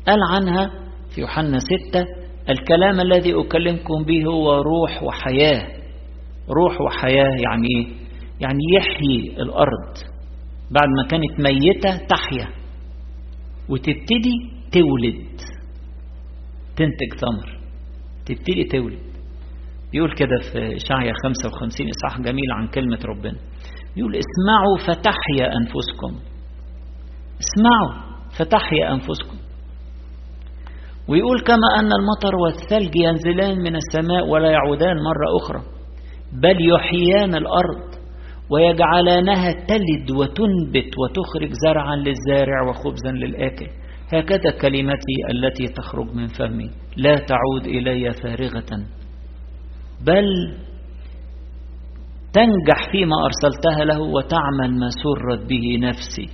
قال 0.09 0.19
عنها 0.33 0.71
في 1.15 1.21
يوحنا 1.21 1.59
ستة 1.59 2.05
الكلام 2.51 3.01
الذي 3.01 3.41
أكلمكم 3.41 4.05
به 4.05 4.25
هو 4.27 4.55
روح 4.55 5.03
وحياة. 5.03 5.69
روح 6.51 6.81
وحياة 6.81 7.31
يعني 7.39 7.69
إيه؟ 7.77 8.02
يعني 8.43 8.59
يحيي 8.77 9.43
الأرض 9.43 9.95
بعد 10.71 10.89
ما 10.89 11.09
كانت 11.11 11.41
ميتة 11.41 12.07
تحيا 12.07 12.49
وتبتدي 13.69 14.37
تولد 14.73 15.41
تنتج 16.77 17.21
ثمر 17.21 17.59
تبتدي 18.27 18.65
تولد. 18.65 19.13
يقول 19.95 20.15
كده 20.15 20.39
في 20.53 20.77
إشعيا 20.77 21.13
55 21.25 21.87
إصحاح 21.89 22.21
جميل 22.21 22.53
عن 22.53 22.67
كلمة 22.69 22.99
ربنا. 23.05 23.39
يقول 23.97 24.13
اسمعوا 24.17 24.79
فتحيا 24.87 25.57
أنفسكم. 25.57 26.21
اسمعوا 27.41 28.13
فتحيا 28.39 28.95
أنفسكم. 28.95 29.37
ويقول 31.09 31.41
كما 31.41 31.69
أن 31.81 31.91
المطر 32.01 32.37
والثلج 32.37 32.97
ينزلان 32.97 33.59
من 33.59 33.77
السماء 33.77 34.27
ولا 34.29 34.51
يعودان 34.51 34.97
مرة 34.97 35.37
أخرى 35.43 35.63
بل 36.33 36.57
يحييان 36.75 37.35
الأرض 37.35 38.02
ويجعلانها 38.51 39.53
تلد 39.53 40.11
وتنبت 40.11 40.91
وتخرج 40.99 41.53
زرعا 41.67 41.97
للزارع 41.97 42.69
وخبزا 42.69 43.11
للآكل. 43.11 43.67
هكذا 44.13 44.51
كلمتي 44.61 45.17
التي 45.31 45.67
تخرج 45.67 46.15
من 46.15 46.27
فمي. 46.27 46.71
لا 46.97 47.15
تعود 47.17 47.67
إلي 47.67 48.13
فارغة. 48.13 48.87
بل 50.07 50.25
تنجح 52.33 52.93
فيما 52.93 53.17
أرسلتها 53.25 53.85
له 53.85 54.01
وتعمل 54.01 54.79
ما 54.79 54.89
سرت 55.03 55.49
به 55.49 55.79
نفسي. 55.79 56.29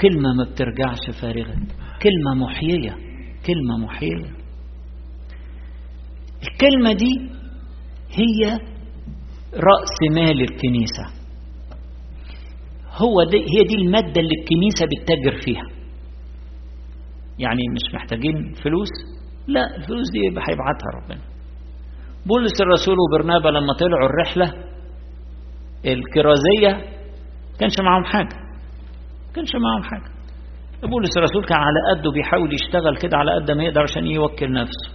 كلمة 0.00 0.34
ما 0.38 0.44
بترجعش 0.44 1.20
فارغة. 1.20 1.56
كلمة 2.02 2.34
محيية. 2.46 2.96
كلمة 3.46 3.84
محيية. 3.84 4.38
الكلمة 6.42 6.92
دي 6.92 7.30
هي 8.10 8.52
رأس 9.54 10.14
مال 10.14 10.40
الكنيسة. 10.42 11.17
هو 13.02 13.30
دي 13.30 13.36
هي 13.38 13.64
دي 13.64 13.74
المادة 13.74 14.20
اللي 14.20 14.34
الكنيسة 14.40 14.86
بتتاجر 14.86 15.44
فيها. 15.44 15.66
يعني 17.38 17.62
مش 17.74 17.94
محتاجين 17.94 18.54
فلوس؟ 18.64 18.88
لا 19.46 19.76
الفلوس 19.76 20.06
دي 20.12 20.20
هيبعتها 20.28 20.88
ربنا. 20.96 21.20
بولس 22.26 22.60
الرسول 22.60 22.96
وبرنابا 23.00 23.48
لما 23.48 23.72
طلعوا 23.72 24.08
الرحلة 24.08 24.54
الكرازية 25.86 26.98
كانش 27.60 27.80
معاهم 27.80 28.04
حاجة. 28.04 28.36
كانش 29.34 29.50
معاهم 29.54 29.82
حاجة. 29.82 30.12
بولس 30.90 31.16
الرسول 31.16 31.44
كان 31.44 31.58
على 31.58 32.00
قده 32.00 32.10
بيحاول 32.10 32.54
يشتغل 32.54 32.96
كده 32.96 33.16
على 33.16 33.30
قد 33.34 33.50
ما 33.50 33.64
يقدر 33.64 33.82
عشان 33.82 34.06
يوكل 34.06 34.52
نفسه. 34.52 34.90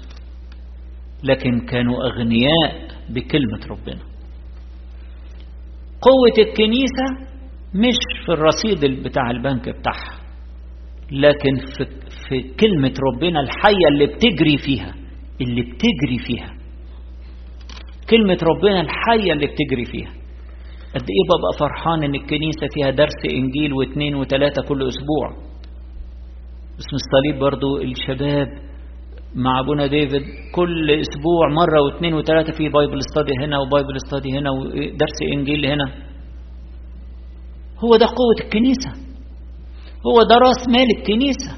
لكن 1.24 1.60
كانوا 1.65 1.95
أغنياء 2.05 2.88
بكلمة 3.10 3.60
ربنا. 3.69 4.01
قوة 6.01 6.48
الكنيسة 6.48 7.33
مش 7.75 7.96
في 8.25 8.32
الرصيد 8.32 9.03
بتاع 9.03 9.32
البنك 9.32 9.70
بتاعها 9.70 10.24
لكن 11.12 11.56
في, 11.77 11.86
في 12.30 12.42
كلمة 12.60 12.94
ربنا 13.13 13.39
الحية 13.39 13.88
اللي 13.92 14.06
بتجري 14.06 14.58
فيها 14.58 14.94
اللي 15.42 15.62
بتجري 15.62 16.18
فيها. 16.27 16.50
كلمة 18.10 18.38
ربنا 18.44 18.82
الحية 18.82 19.34
اللي 19.34 19.48
بتجري 19.48 19.86
فيها. 19.86 20.10
قد 20.96 21.01
إيه 21.15 21.24
ببقى 21.30 21.53
فرحان 21.60 22.03
إن 22.03 22.15
الكنيسة 22.15 22.68
فيها 22.74 22.89
درس 22.89 23.20
إنجيل 23.34 23.74
واثنين 23.74 24.15
وثلاثة 24.15 24.62
كل 24.68 24.88
أسبوع. 24.88 25.27
اسم 26.80 26.96
الصليب 27.01 27.39
برضو 27.39 27.82
الشباب 27.82 28.48
مع 29.36 29.60
أبونا 29.60 29.88
ديفيد 29.88 30.22
كل 30.56 30.92
أسبوع 30.92 31.50
مرة 31.56 31.82
واثنين 31.82 32.13
وثلاثة 32.13 32.51
في 32.58 32.70
Bible 32.70 33.00
study 33.12 33.34
هنا 33.46 33.58
و 33.60 33.65
Bible 33.65 33.96
study 34.08 34.38
هنا 34.38 34.51
ودرس 34.51 35.18
إنجيل 35.34 35.65
هنا. 35.65 36.12
هو 37.84 37.96
ده 37.96 38.06
قوة 38.06 38.46
الكنيسة. 38.46 38.92
هو 40.08 40.24
ده 40.30 40.36
راس 40.36 40.68
مال 40.68 40.98
الكنيسة. 40.98 41.52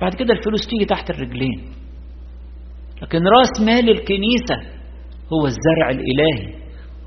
بعد 0.00 0.14
كده 0.14 0.34
الفلوس 0.34 0.66
تيجي 0.66 0.84
تحت 0.84 1.10
الرجلين. 1.10 1.64
لكن 3.02 3.18
راس 3.18 3.60
مال 3.60 3.90
الكنيسة 3.90 4.56
هو 5.32 5.46
الزرع 5.46 5.90
الإلهي 5.90 6.58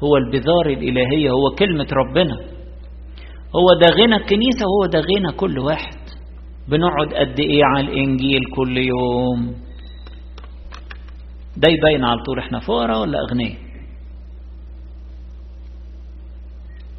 هو 0.03 0.18
البذار 0.18 0.65
الإلهية 0.65 1.30
هو 1.30 1.56
كلمة 1.60 1.88
ربنا. 1.91 2.36
هو 3.56 3.80
ده 3.82 3.88
غنى 4.03 4.15
الكنيسة 4.15 4.65
وهو 4.65 4.86
ده 4.91 5.00
غنى 5.00 5.32
كل 5.38 5.60
واحد. 5.60 5.98
بنقعد 6.68 7.13
قد 7.13 7.39
إيه 7.39 7.62
على 7.65 7.88
الإنجيل 7.88 8.39
كل 8.56 8.77
يوم؟ 8.77 9.56
ده 11.58 11.70
يبين 11.70 12.03
على 12.06 12.20
طول 12.25 12.39
إحنا 12.39 12.60
فقراء 12.60 13.01
ولا 13.01 13.18
اغنياء 13.30 13.58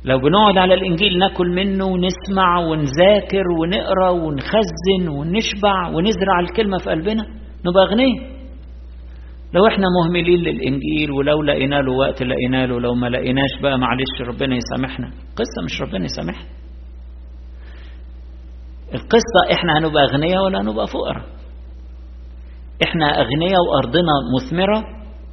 لو 0.04 0.18
بنقعد 0.18 0.58
على 0.58 0.74
الإنجيل 0.74 1.18
ناكل 1.18 1.48
منه 1.48 1.84
ونسمع 1.84 2.58
ونذاكر 2.58 3.44
ونقرأ 3.60 4.10
ونخزن 4.10 5.08
ونشبع 5.08 5.88
ونزرع 5.88 6.40
الكلمة 6.40 6.78
في 6.78 6.90
قلبنا 6.90 7.22
نبقى 7.66 7.84
أغنياء. 7.88 8.32
لو 9.54 9.66
إحنا 9.66 9.86
مهملين 10.00 10.40
للإنجيل 10.40 11.10
ولو 11.10 11.42
لقينا 11.42 11.76
له 11.82 11.92
وقت 11.92 12.22
لقينا 12.22 12.66
له 12.66 12.80
لو 12.80 12.94
ما 12.94 13.06
لقيناش 13.06 13.50
بقى 13.62 13.78
معلش 13.78 14.20
ربنا 14.28 14.56
يسامحنا. 14.56 15.06
قصة 15.36 15.62
مش 15.64 15.82
ربنا 15.82 16.04
يسامحنا. 16.04 16.48
القصة 18.94 19.40
إحنا 19.52 19.78
هنبقى 19.78 20.04
أغنياء 20.04 20.44
ولا 20.44 20.60
هنبقى 20.60 20.86
فقراء؟ 20.86 21.24
إحنا 22.84 23.06
أغنياء 23.20 23.60
وأرضنا 23.68 24.12
مثمرة 24.36 24.84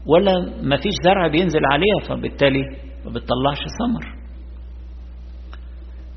ولا 0.07 0.33
ما 0.63 0.77
فيش 0.77 0.93
زرع 1.05 1.27
بينزل 1.27 1.61
عليها 1.71 1.99
فبالتالي 2.09 2.61
ما 3.05 3.11
بتطلعش 3.11 3.57
ثمر. 3.79 4.18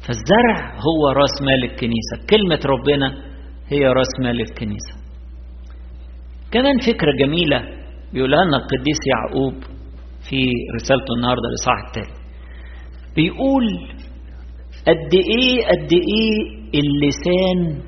فالزرع 0.06 0.74
هو 0.74 1.08
راس 1.20 1.42
مال 1.42 1.64
الكنيسة. 1.64 2.26
كلمة 2.30 2.60
ربنا 2.64 3.24
هي 3.68 3.86
راس 3.86 4.20
مال 4.20 4.40
الكنيسة. 4.40 4.94
كمان 6.50 6.78
فكرة 6.78 7.12
جميلة 7.18 7.60
بيقولها 8.12 8.44
لنا 8.44 8.56
القديس 8.56 8.98
يعقوب 9.06 9.54
في 10.30 10.40
رسالته 10.74 11.14
النهاردة 11.16 11.48
الإصحاح 11.48 11.86
التالي. 11.86 12.16
بيقول 13.16 13.64
قد 14.88 15.14
إيه 15.14 15.66
قد 15.66 15.92
إيه 15.92 16.62
اللسان 16.80 17.82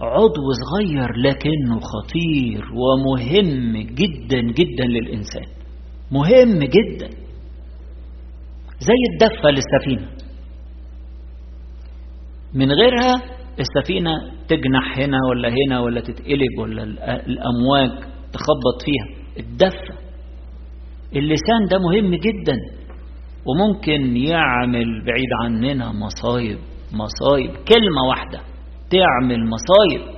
عضو 0.00 0.46
صغير 0.62 1.12
لكنه 1.16 1.80
خطير 1.80 2.64
ومهم 2.74 3.76
جدا 3.76 4.40
جدا 4.40 4.84
للإنسان. 4.84 5.46
مهم 6.10 6.58
جدا. 6.58 7.08
زي 8.80 9.00
الدفة 9.12 9.50
للسفينة. 9.50 10.21
من 12.54 12.72
غيرها 12.72 13.14
السفينة 13.60 14.10
تجنح 14.48 14.98
هنا 14.98 15.18
ولا 15.30 15.48
هنا 15.48 15.80
ولا 15.80 16.00
تتقلب 16.00 16.58
ولا 16.58 16.82
الأمواج 17.26 17.90
تخبط 18.32 18.78
فيها. 18.84 19.22
الدفة 19.38 19.94
اللسان 21.16 21.64
ده 21.70 21.78
مهم 21.78 22.14
جدا 22.14 22.56
وممكن 23.46 24.16
يعمل 24.16 25.04
بعيد 25.06 25.28
عننا 25.42 25.92
مصايب 25.92 26.58
مصايب. 26.92 27.50
كلمة 27.50 28.02
واحدة 28.08 28.40
تعمل 28.90 29.38
مصايب. 29.48 30.14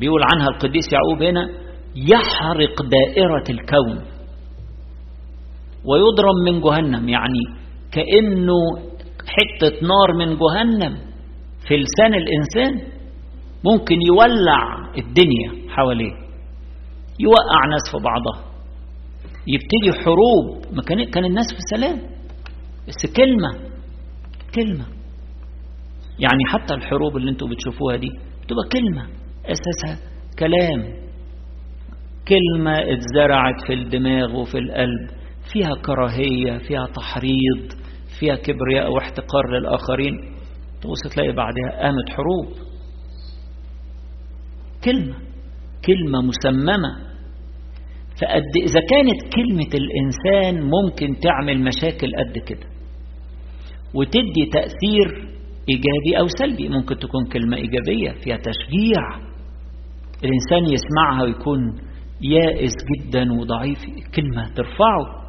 بيقول 0.00 0.20
عنها 0.34 0.46
القديس 0.48 0.84
يعقوب 0.92 1.22
هنا 1.22 1.48
يحرق 1.96 2.82
دائرة 2.82 3.44
الكون 3.50 4.04
ويضرم 5.84 6.36
من 6.44 6.60
جهنم 6.60 7.08
يعني 7.08 7.42
كأنه 7.92 8.54
حتة 9.26 9.86
نار 9.86 10.12
من 10.18 10.36
جهنم 10.38 10.96
في 11.68 11.76
لسان 11.76 12.14
الإنسان 12.14 12.88
ممكن 13.64 13.96
يولع 14.02 14.90
الدنيا 14.98 15.70
حواليه 15.70 16.12
يوقع 17.20 17.66
ناس 17.70 17.90
في 17.92 17.98
بعضها 18.04 18.52
يبتدي 19.46 20.04
حروب. 20.04 20.74
ما 20.76 20.82
كان 20.82 21.04
كان 21.10 21.24
الناس 21.24 21.46
في 21.54 21.76
سلام. 21.76 21.98
بس 22.88 23.12
كلمة 23.16 23.70
كلمة. 24.54 24.84
يعني 26.18 26.44
حتى 26.52 26.74
الحروب 26.74 27.16
اللي 27.16 27.30
أنتوا 27.30 27.48
بتشوفوها 27.48 27.96
دي 27.96 28.08
بتبقى 28.44 28.64
كلمة 28.72 29.06
أساسها 29.46 29.98
كلام. 30.38 31.02
كلمة 32.28 32.72
اتزرعت 32.78 33.66
في 33.66 33.72
الدماغ 33.72 34.36
وفي 34.36 34.58
القلب 34.58 35.10
فيها 35.52 35.70
كراهية 35.86 36.58
فيها 36.58 36.86
تحريض. 36.86 37.72
فيها 38.22 38.36
كبرياء 38.36 38.92
واحتقار 38.92 39.50
للآخرين 39.50 40.14
تبص 40.82 41.14
تلاقي 41.14 41.32
بعدها 41.32 41.82
قامت 41.82 42.10
حروب. 42.10 42.46
كلمة 44.84 45.14
كلمة 45.86 46.22
مسممة. 46.22 47.12
فقد 48.20 48.42
إذا 48.62 48.80
كانت 48.90 49.34
كلمة 49.34 49.70
الإنسان 49.74 50.70
ممكن 50.70 51.20
تعمل 51.20 51.64
مشاكل 51.64 52.10
قد 52.18 52.38
كده 52.38 52.66
وتدي 53.94 54.46
تأثير 54.52 55.08
إيجابي 55.68 56.18
أو 56.18 56.26
سلبي. 56.38 56.68
ممكن 56.68 56.98
تكون 56.98 57.24
كلمة 57.32 57.56
إيجابية 57.56 58.10
فيها 58.24 58.36
تشجيع. 58.36 59.32
الإنسان 60.24 60.74
يسمعها 60.74 61.22
ويكون 61.22 61.58
يائس 62.20 62.72
جدا 62.96 63.32
وضعيف. 63.32 63.78
كلمة 64.14 64.54
ترفعه. 64.54 65.22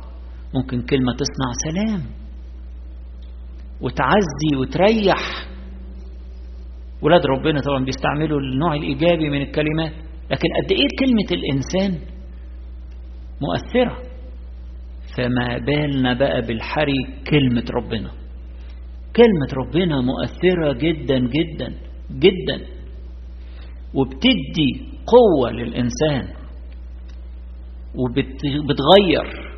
ممكن 0.55 0.81
كلمة 0.81 1.13
تصنع 1.13 1.51
سلام. 1.71 2.22
وتعزي 3.83 4.55
وتريح. 4.61 5.47
ولاد 7.01 7.21
ربنا 7.25 7.61
طبعا 7.61 7.85
بيستعملوا 7.85 8.39
النوع 8.39 8.75
الإيجابي 8.75 9.29
من 9.29 9.41
الكلمات 9.41 9.91
لكن 10.31 10.47
قد 10.63 10.71
إيه 10.71 10.87
كلمة 10.99 11.29
الإنسان 11.41 12.07
مؤثرة؟ 13.41 13.97
فما 15.17 15.57
بالنا 15.57 16.13
بقى 16.13 16.41
بالحري 16.41 17.05
كلمة 17.29 17.63
ربنا. 17.71 18.11
كلمة 19.15 19.47
ربنا 19.65 20.01
مؤثرة 20.01 20.73
جدا 20.73 21.19
جدا 21.19 21.73
جدا 22.11 22.65
وبتدي 23.93 24.71
قوة 25.07 25.51
للإنسان 25.51 26.27
وبتغير 27.95 29.53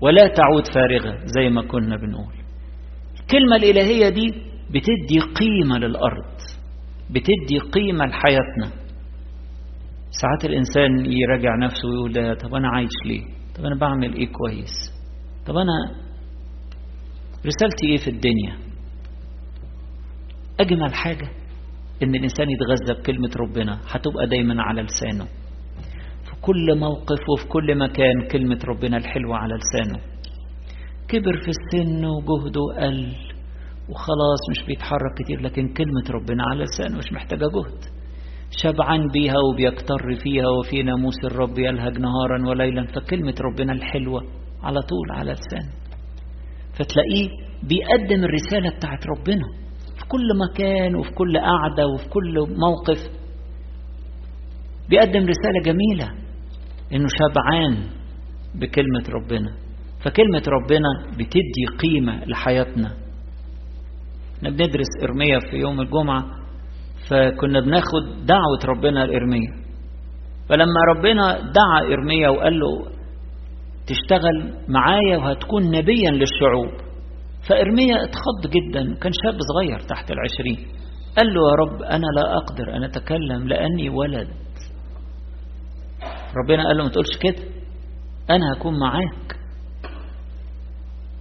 ولا 0.00 0.26
تعود 0.26 0.66
فارغة 0.74 1.18
زي 1.38 1.48
ما 1.48 1.62
كنا 1.62 1.96
بنقول. 1.96 2.37
الكلمة 3.28 3.56
الإلهية 3.56 4.08
دي 4.08 4.28
بتدي 4.70 5.20
قيمة 5.40 5.78
للأرض 5.78 6.24
بتدي 7.10 7.58
قيمة 7.72 8.04
لحياتنا. 8.04 8.70
ساعات 10.10 10.44
الإنسان 10.44 11.12
يراجع 11.12 11.56
نفسه 11.64 11.88
ويقول 11.88 12.12
ده 12.12 12.34
طب 12.34 12.54
أنا 12.54 12.68
عايش 12.68 12.90
ليه؟ 13.06 13.22
طب 13.58 13.64
أنا 13.64 13.76
بعمل 13.80 14.14
إيه 14.14 14.28
كويس؟ 14.32 14.92
طب 15.46 15.56
أنا 15.56 15.72
رسالتي 17.46 17.86
إيه 17.86 17.96
في 17.96 18.10
الدنيا؟ 18.10 18.56
أجمل 20.60 20.94
حاجة 20.94 21.28
إن 22.02 22.14
الإنسان 22.14 22.46
يتغذى 22.50 23.00
بكلمة 23.00 23.30
ربنا 23.36 23.80
هتبقى 23.90 24.26
دايما 24.26 24.62
على 24.62 24.82
لسانه. 24.82 25.24
في 26.24 26.40
كل 26.42 26.78
موقف 26.78 27.18
وفي 27.28 27.48
كل 27.48 27.78
مكان 27.78 28.28
كلمة 28.32 28.58
ربنا 28.64 28.96
الحلوة 28.96 29.36
على 29.36 29.54
لسانه. 29.54 30.00
كبر 31.08 31.36
في 31.44 31.48
السن 31.48 32.04
وجهده 32.04 32.60
قل 32.86 33.12
وخلاص 33.88 34.40
مش 34.50 34.66
بيتحرك 34.66 35.14
كتير 35.24 35.40
لكن 35.40 35.68
كلمة 35.68 36.04
ربنا 36.10 36.42
على 36.50 36.64
لسانه 36.64 36.98
مش 36.98 37.12
محتاجة 37.12 37.44
جهد. 37.54 37.84
شبعان 38.50 39.08
بيها 39.12 39.34
وبيكتر 39.52 40.14
فيها 40.22 40.48
وفي 40.48 40.82
ناموس 40.82 41.14
الرب 41.24 41.58
يلهج 41.58 41.98
نهارا 41.98 42.48
وليلا. 42.48 42.86
فكلمة 42.86 43.34
ربنا 43.40 43.72
الحلوة 43.72 44.22
على 44.62 44.80
طول 44.82 45.10
على 45.10 45.32
لسانه 45.32 45.72
فتلاقيه 46.72 47.28
بيقدم 47.62 48.24
الرسالة 48.24 48.76
بتاعت 48.76 49.06
ربنا 49.06 49.44
في 49.98 50.04
كل 50.08 50.28
مكان 50.50 50.96
وفي 50.96 51.10
كل 51.10 51.38
قعدة 51.38 51.86
وفي 51.86 52.08
كل 52.08 52.46
موقف. 52.58 53.10
بيقدم 54.88 55.26
رسالة 55.26 55.60
جميلة 55.64 56.08
إنه 56.92 57.08
شبعان 57.08 57.76
بكلمة 58.54 59.04
ربنا. 59.08 59.67
فكلمة 60.04 60.42
ربنا 60.48 60.88
بتدي 61.18 61.66
قيمة 61.78 62.24
لحياتنا. 62.24 62.94
إحنا 64.36 64.50
بندرس 64.50 64.88
إرمية 65.02 65.38
في 65.50 65.56
يوم 65.56 65.80
الجمعة 65.80 66.24
فكنا 67.10 67.60
بناخد 67.60 68.26
دعوة 68.26 68.58
ربنا 68.64 69.06
لإرمية 69.06 69.48
فلما 70.48 70.80
ربنا 70.96 71.32
دعا 71.40 71.92
إرمية 71.92 72.28
وقال 72.28 72.58
له 72.60 72.86
تشتغل 73.86 74.54
معايا 74.68 75.16
وهتكون 75.16 75.62
نبيا 75.62 76.10
للشعوب. 76.10 76.88
فإرمية 77.48 77.94
اتخض 77.94 78.50
جدا 78.50 78.94
كان 78.94 79.12
شاب 79.24 79.38
صغير 79.52 79.78
تحت 79.80 80.10
العشرين. 80.10 80.68
قال 81.18 81.26
له 81.26 81.40
يا 81.50 81.54
رب 81.54 81.82
أنا 81.82 82.06
لا 82.16 82.36
أقدر 82.36 82.76
أن 82.76 82.84
أتكلم 82.84 83.48
لأني 83.48 83.88
ولد. 83.90 84.28
ربنا 86.44 86.66
قال 86.66 86.76
له 86.76 86.84
ما 86.84 86.90
تقولش 86.90 87.16
كده 87.22 87.44
أنا 88.30 88.52
هكون 88.56 88.78
معاك. 88.80 89.37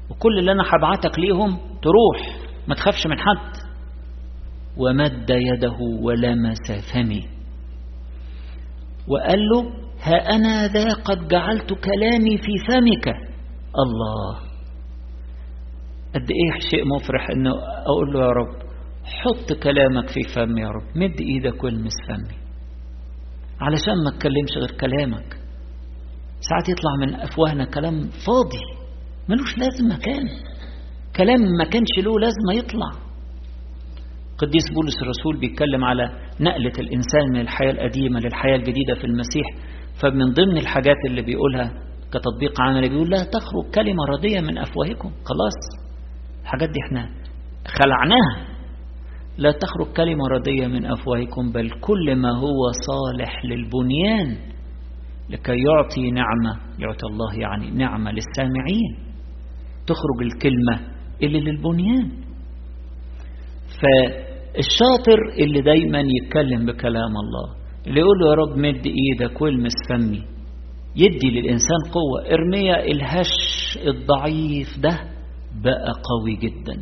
وكل 0.10 0.39
اللي 0.39 0.52
أنا 0.52 0.63
هبعتك 0.63 1.20
ليهم 1.20 1.58
تروح 1.58 2.38
ما 2.67 2.76
تخافش 2.76 3.08
من 3.08 3.20
حد. 3.20 3.67
ومد 4.78 5.30
يده 5.30 5.78
ولمس 6.02 6.72
فمي. 6.93 7.28
وقال 9.08 9.39
له 9.39 9.62
ها 10.02 10.36
أنا 10.36 10.67
ذا 10.67 10.93
قد 10.93 11.28
جعلت 11.28 11.74
كلامي 11.74 12.38
في 12.38 12.58
فمك. 12.67 13.08
الله. 13.86 14.39
قد 16.15 16.32
إيه 16.32 16.60
شيء 16.72 16.86
مفرح 16.96 17.30
أنه 17.30 17.52
أقول 17.86 18.13
له 18.13 18.20
يا 18.20 18.32
رب 18.32 18.67
حط 19.04 19.54
كلامك 19.63 20.10
في 20.10 20.22
فمي 20.36 20.62
يا 20.62 20.67
رب 20.67 20.98
مد 20.98 21.20
إيدك 21.20 21.63
والمس 21.63 21.93
فمي. 22.08 22.38
علشان 23.62 24.04
ما 24.04 24.10
اتكلمش 24.15 24.58
غير 24.58 24.72
كلامك. 24.72 25.38
ساعات 26.39 26.70
يطلع 26.70 26.91
من 27.02 27.15
أفواهنا 27.15 27.65
كلام 27.65 28.02
فاضي. 28.02 28.77
ملوش 29.30 29.58
لازمة 29.58 29.98
كان 30.06 30.24
كلام 31.16 31.42
ما 31.60 31.63
كانش 31.63 31.90
له 31.98 32.20
لازمة 32.20 32.54
يطلع. 32.66 32.90
قديس 34.38 34.63
بولس 34.76 35.02
الرسول 35.02 35.40
بيتكلم 35.40 35.84
على 35.84 36.04
نقلة 36.40 36.74
الإنسان 36.80 37.26
من 37.34 37.40
الحياة 37.42 37.72
القديمة 37.72 38.20
للحياة 38.20 38.56
الجديدة 38.56 38.96
في 38.96 39.04
المسيح. 39.04 39.46
فمن 40.02 40.34
ضمن 40.34 40.58
الحاجات 40.58 40.96
اللي 41.08 41.22
بيقولها 41.22 41.74
كتطبيق 42.12 42.62
عملي 42.62 42.90
بيقول 42.90 43.10
لا 43.10 43.24
تخرج 43.24 43.74
كلمة 43.76 44.04
ردية 44.06 44.40
من 44.42 44.58
أفواهكم. 44.58 45.10
خلاص. 45.10 45.88
الحاجات 46.44 46.70
دي 46.70 46.80
إحنا 46.88 47.10
خلعناها. 47.68 48.58
لا 49.38 49.52
تخرج 49.52 49.88
كلمة 49.98 50.28
ردية 50.28 50.68
من 50.68 50.86
أفواهكم 50.86 51.52
بل 51.52 51.70
كل 51.82 52.16
ما 52.16 52.38
هو 52.38 52.72
صالح 52.88 53.46
للبنيان 53.46 54.38
لكي 55.30 55.52
يعطي 55.52 56.12
نعمة 56.12 56.60
يعطي 56.80 57.06
الله 57.12 57.34
يعني 57.40 57.72
نعمة 57.72 58.12
للسامعين. 58.12 59.07
تخرج 59.88 60.19
الكلمة 60.21 60.97
اللي 61.23 61.39
للبنيان. 61.39 62.10
فالشاطر 63.82 65.19
اللي 65.39 65.62
دايما 65.62 66.00
يتكلم 66.21 66.65
بكلام 66.65 67.13
الله 67.23 67.56
اللي 67.88 68.00
يقول 68.00 68.17
له 68.19 68.30
يا 68.30 68.34
رب 68.36 68.58
مد 68.58 68.86
إيدك 68.86 69.41
والمس 69.41 69.73
فمي 69.89 70.23
يدي 70.95 71.30
للإنسان 71.30 71.78
قوة. 71.93 72.34
إرميا 72.34 72.86
الهش 72.86 73.34
الضعيف 73.88 74.67
ده 74.80 75.00
بقى 75.63 75.91
قوي 76.10 76.36
جدا. 76.36 76.76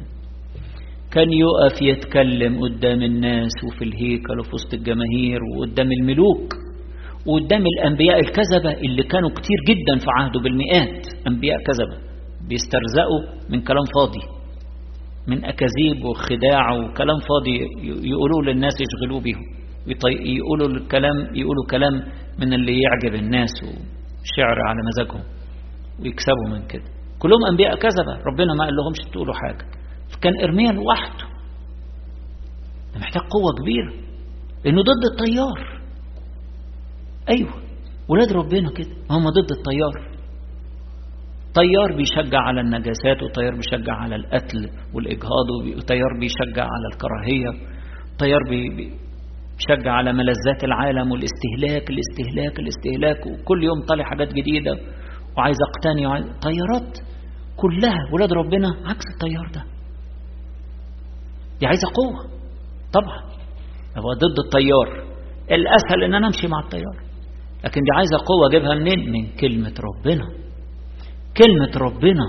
كان 1.12 1.28
يقف 1.34 1.82
يتكلم 1.82 2.60
قدام 2.64 3.02
الناس 3.02 3.52
وفي 3.68 3.84
الهيكل 3.84 4.40
وفي 4.40 4.50
وسط 4.56 4.74
الجماهير 4.74 5.40
وقدام 5.58 5.92
الملوك 5.92 6.54
وقدام 7.26 7.64
الأنبياء 7.66 8.20
الكذبة 8.20 8.72
اللي 8.86 9.04
كانوا 9.04 9.30
كتير 9.30 9.58
جدا 9.70 9.98
في 10.00 10.06
عهده 10.20 10.40
بالمئات. 10.40 11.06
أنبياء 11.28 11.58
كذبة. 11.68 12.15
بيسترزقوا 12.48 13.22
من 13.50 13.62
كلام 13.62 13.84
فاضي 13.96 14.36
من 15.28 15.46
أكاذيب 15.46 16.06
وخداع 16.06 16.72
وكلام 16.74 17.18
فاضي 17.30 17.56
يقولوا 18.12 18.42
للناس 18.54 18.74
يشغلوا 18.82 19.22
بيهم 19.22 19.42
يقولوا 20.38 20.68
الكلام 20.68 21.18
يقولوا 21.36 21.66
كلام 21.72 21.94
من 22.40 22.54
اللي 22.54 22.82
يعجب 22.82 23.16
الناس 23.16 23.50
وشعر 23.64 24.58
على 24.68 24.80
مزاجهم 24.88 25.24
ويكسبوا 26.00 26.50
من 26.50 26.68
كده. 26.68 26.84
كلهم 27.20 27.46
أنبياء 27.52 27.76
كذبة 27.76 28.14
ربنا 28.26 28.54
ما 28.54 28.64
قال 28.66 28.76
لهمش 28.76 29.12
تقولوا 29.14 29.34
حاجة. 29.34 29.66
فكان 30.10 30.34
إرميا 30.44 30.72
لوحده 30.72 31.26
محتاج 32.96 33.22
قوة 33.22 33.52
كبيرة 33.62 33.94
لأنه 34.66 34.82
ضد 34.82 35.04
التيار 35.12 35.82
أيوة 37.30 37.54
ولاد 38.10 38.32
ربنا 38.34 38.72
كده 38.72 38.90
هم 39.10 39.30
ضد 39.30 39.52
التيار 39.52 40.15
طيار 41.56 41.98
بيشجع 41.98 42.40
على 42.40 42.62
النجاسات 42.62 43.24
وطيار 43.24 43.56
بيشجع 43.56 43.94
على 43.94 44.16
القتل 44.16 44.70
والإجهاض 44.94 45.48
وطيار 45.78 46.20
بيشجع 46.20 46.64
على 46.64 46.88
الكراهية 46.94 47.52
طيار 48.20 48.40
بيشجع 48.50 49.92
على 49.92 50.14
ملذات 50.14 50.64
العالم 50.64 51.12
والاستهلاك 51.12 51.90
الاستهلاك 51.90 52.60
الاستهلاك 52.60 53.26
وكل 53.26 53.64
يوم 53.64 53.86
طالع 53.90 54.04
حاجات 54.04 54.34
جديدة 54.34 54.78
وعايز 55.38 55.58
أقتني 55.70 56.08
وعايز 56.08 56.26
طيارات 56.26 56.98
كلها 57.58 57.98
ولاد 58.14 58.34
ربنا 58.34 58.68
عكس 58.86 59.06
الطيار 59.14 59.48
ده. 59.56 59.64
دي 61.60 61.68
عايزة 61.68 61.88
قوة. 61.96 62.20
طبعا. 62.94 63.20
هو 63.98 64.14
ضد 64.14 64.38
الطيار. 64.46 65.06
الأسهل 65.52 66.04
إن 66.04 66.14
أنا 66.14 66.28
أمشي 66.28 66.48
مع 66.48 66.60
الطيار. 66.60 66.96
لكن 67.64 67.82
دي 67.82 67.90
عايزة 67.98 68.18
قوة 68.18 68.48
أجيبها 68.50 68.76
منين؟ 68.76 69.12
من 69.12 69.28
كلمة 69.40 69.74
ربنا. 69.90 70.45
كلمة 71.38 71.86
ربنا 71.88 72.26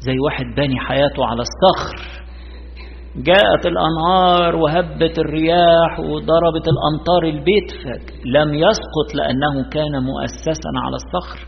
زي 0.00 0.18
واحد 0.24 0.44
باني 0.56 0.80
حياته 0.80 1.26
على 1.26 1.42
الصخر. 1.48 1.96
جاءت 3.16 3.66
الأنهار 3.66 4.56
وهبت 4.56 5.18
الرياح 5.18 6.00
وضربت 6.00 6.66
الأمطار 6.74 7.22
البيت 7.24 7.72
لم 8.24 8.54
يسقط 8.54 9.14
لأنه 9.14 9.70
كان 9.70 10.02
مؤسسا 10.02 10.70
على 10.84 10.96
الصخر. 10.96 11.46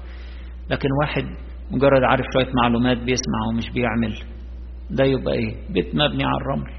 لكن 0.71 0.89
واحد 1.03 1.25
مجرد 1.71 2.03
عارف 2.05 2.27
شوية 2.33 2.53
معلومات 2.63 2.97
بيسمع 2.97 3.47
ومش 3.49 3.71
بيعمل. 3.71 4.15
ده 4.91 5.05
يبقى 5.05 5.35
إيه؟ 5.35 5.55
بيت 5.73 5.95
مبني 5.95 6.25
على 6.25 6.37
الرمل. 6.41 6.73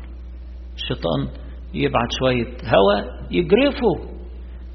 الشيطان 0.76 1.28
يبعت 1.74 2.08
شوية 2.20 2.48
هواء 2.76 3.06
يجرفه. 3.32 4.20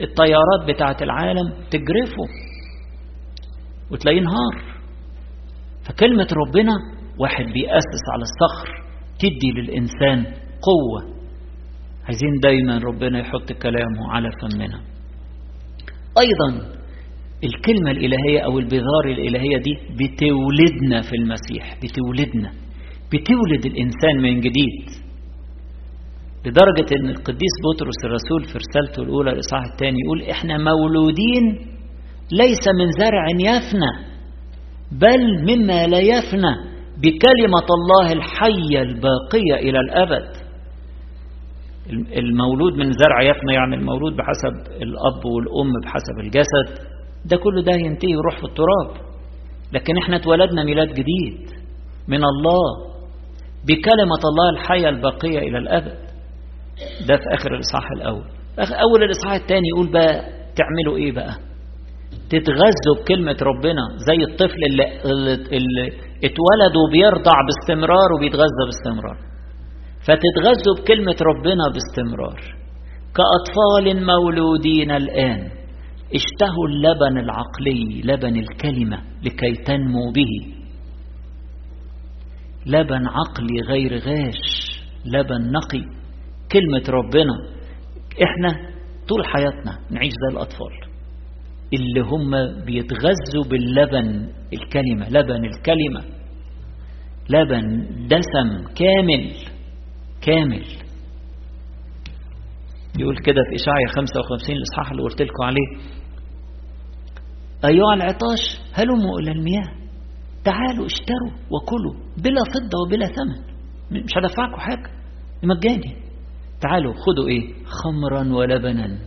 الطيارات 0.01 0.75
بتاعت 0.75 1.03
العالم 1.03 1.49
تجرفه. 1.71 2.27
وتلاقيه 3.91 4.21
نهار 4.21 4.74
فكلمة 5.89 6.29
ربنا 6.47 6.73
واحد 7.19 7.45
بيأسس 7.45 8.05
على 8.13 8.23
الصخر 8.23 8.69
تدي 9.19 9.51
للإنسان 9.61 10.25
قوة. 10.63 11.15
عايزين 12.05 12.31
دايما 12.43 12.79
ربنا 12.79 13.19
يحط 13.19 13.53
كلامه 13.53 14.11
على 14.11 14.29
فمنا. 14.43 14.81
أيضا 16.19 16.75
الكلمة 17.45 17.91
الإلهية 17.91 18.41
أو 18.41 18.59
البذار 18.59 19.05
الإلهية 19.07 19.57
دي 19.59 19.75
بتولدنا 19.95 21.01
في 21.11 21.17
المسيح 21.17 21.77
بتولدنا 21.83 22.53
بتولد 23.13 23.67
الإنسان 23.67 24.23
من 24.23 24.41
جديد. 24.41 25.05
لدرجة 26.47 26.95
أن 27.01 27.09
القديس 27.09 27.55
بطرس 27.65 28.05
الرسول 28.05 28.45
في 28.45 28.59
رسالته 28.59 29.03
الأولى 29.03 29.33
الإصحاح 29.33 29.65
الثاني 29.73 29.97
يقول 30.05 30.23
إحنا 30.23 30.59
مولودين 30.59 31.45
ليس 32.33 32.65
من 32.79 32.91
زرع 32.99 33.25
يفنى. 33.41 34.14
بل 35.01 35.43
مما 35.43 35.87
لا 35.87 35.99
يفنى 35.99 36.55
بكلمة 36.99 37.67
الله 37.79 38.13
الحية 38.13 38.83
الباقية 38.83 39.55
إلى 39.55 39.79
الأبد. 39.81 40.29
المولود 42.17 42.73
من 42.75 42.93
زرع 42.93 43.23
يفنى 43.23 43.55
يعني 43.55 43.77
المولود 43.77 44.17
بحسب 44.17 44.73
الأب 44.83 45.25
والأم 45.25 45.73
بحسب 45.85 46.19
الجسد. 46.25 46.87
ده 47.25 47.37
كله 47.37 47.63
ده 47.63 47.73
ينتهي 47.73 48.17
ويروح 48.17 48.37
في 48.39 48.45
التراب. 48.45 49.05
لكن 49.73 49.97
إحنا 49.99 50.17
اتولدنا 50.17 50.65
ميلاد 50.65 50.89
جديد 50.89 51.51
من 52.09 52.25
الله 52.25 52.95
بكلمة 53.65 54.21
الله 54.31 54.51
الحية 54.51 54.89
الباقية 54.89 55.39
إلى 55.39 55.59
الأبد. 55.59 55.99
ده 57.09 57.17
في 57.17 57.25
آخر 57.35 57.55
الإصحاح 57.55 57.91
الأول. 57.97 58.25
أول 58.59 59.03
الإصحاح 59.03 59.33
الثاني 59.33 59.69
يقول 59.69 59.93
بقى 59.93 60.25
تعملوا 60.57 60.97
إيه 60.97 61.13
بقى؟ 61.13 61.35
تتغذوا 62.31 63.03
بكلمة 63.03 63.37
ربنا 63.43 63.83
زي 63.97 64.25
الطفل 64.25 64.59
اللي, 64.71 64.85
اللي 65.57 65.87
اتولد 66.25 66.75
وبيرضع 66.77 67.37
باستمرار 67.47 68.13
وبيتغذى 68.17 68.65
باستمرار. 68.67 69.19
فتتغذوا 70.01 70.75
بكلمة 70.79 71.17
ربنا 71.23 71.65
باستمرار. 71.73 72.41
كأطفال 73.17 74.07
مولودين 74.07 74.91
الآن 74.91 75.51
اشتهوا 76.15 76.69
اللبن 76.69 77.19
العقلي 77.19 78.03
لبن 78.05 78.37
الكلمة 78.37 78.99
لكي 79.23 79.53
تنمو 79.67 80.13
به. 80.13 80.55
لبن 82.67 83.07
عقلي 83.07 83.61
غير 83.69 83.99
غاش 83.99 84.81
لبن 85.07 85.53
نقي. 85.53 85.85
كلمة 86.53 86.85
ربنا 86.89 87.35
إحنا 88.23 88.75
طول 89.09 89.27
حياتنا 89.27 89.79
نعيش 89.91 90.13
زي 90.13 90.37
الأطفال. 90.37 90.94
اللي 91.77 92.01
هم 92.01 92.31
بيتغذوا 92.65 93.45
باللبن 93.51 94.29
الكلمة 94.53 95.09
لبن 95.09 95.45
الكلمة. 95.45 96.05
لبن 97.31 97.87
دسم 98.07 98.75
كامل 98.75 99.33
كامل. 100.23 100.65
يقول 102.99 103.17
كده 103.19 103.41
في 103.51 103.57
إشعيا 103.57 103.87
55 103.89 104.57
الإصحاح 104.57 104.91
اللي 104.91 105.03
قلت 105.03 105.23
لكم 105.23 105.43
عليه. 105.43 105.95
أيها 107.65 107.95
العطاش 107.95 108.61
هلموا 108.73 109.19
إلى 109.21 109.33
المياه. 109.33 109.71
تعالوا 110.45 110.87
اشتروا 110.87 111.33
وكلوا 111.51 111.95
بلا 112.17 112.41
فضة 112.55 112.79
وبلا 112.87 113.07
ثمن. 113.07 113.55
مش 114.03 114.11
هدفعكم 114.17 114.57
حاجة. 114.57 114.91
مجاني. 115.43 115.97
تعالوا 116.61 116.93
خدوا 116.93 117.29
إيه؟ 117.29 117.55
خمرا 117.65 118.35
ولبنا. 118.35 118.99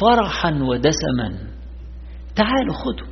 فرحا 0.00 0.50
ودسما. 0.62 1.54
تعالوا 2.36 2.74
خدوا. 2.74 3.06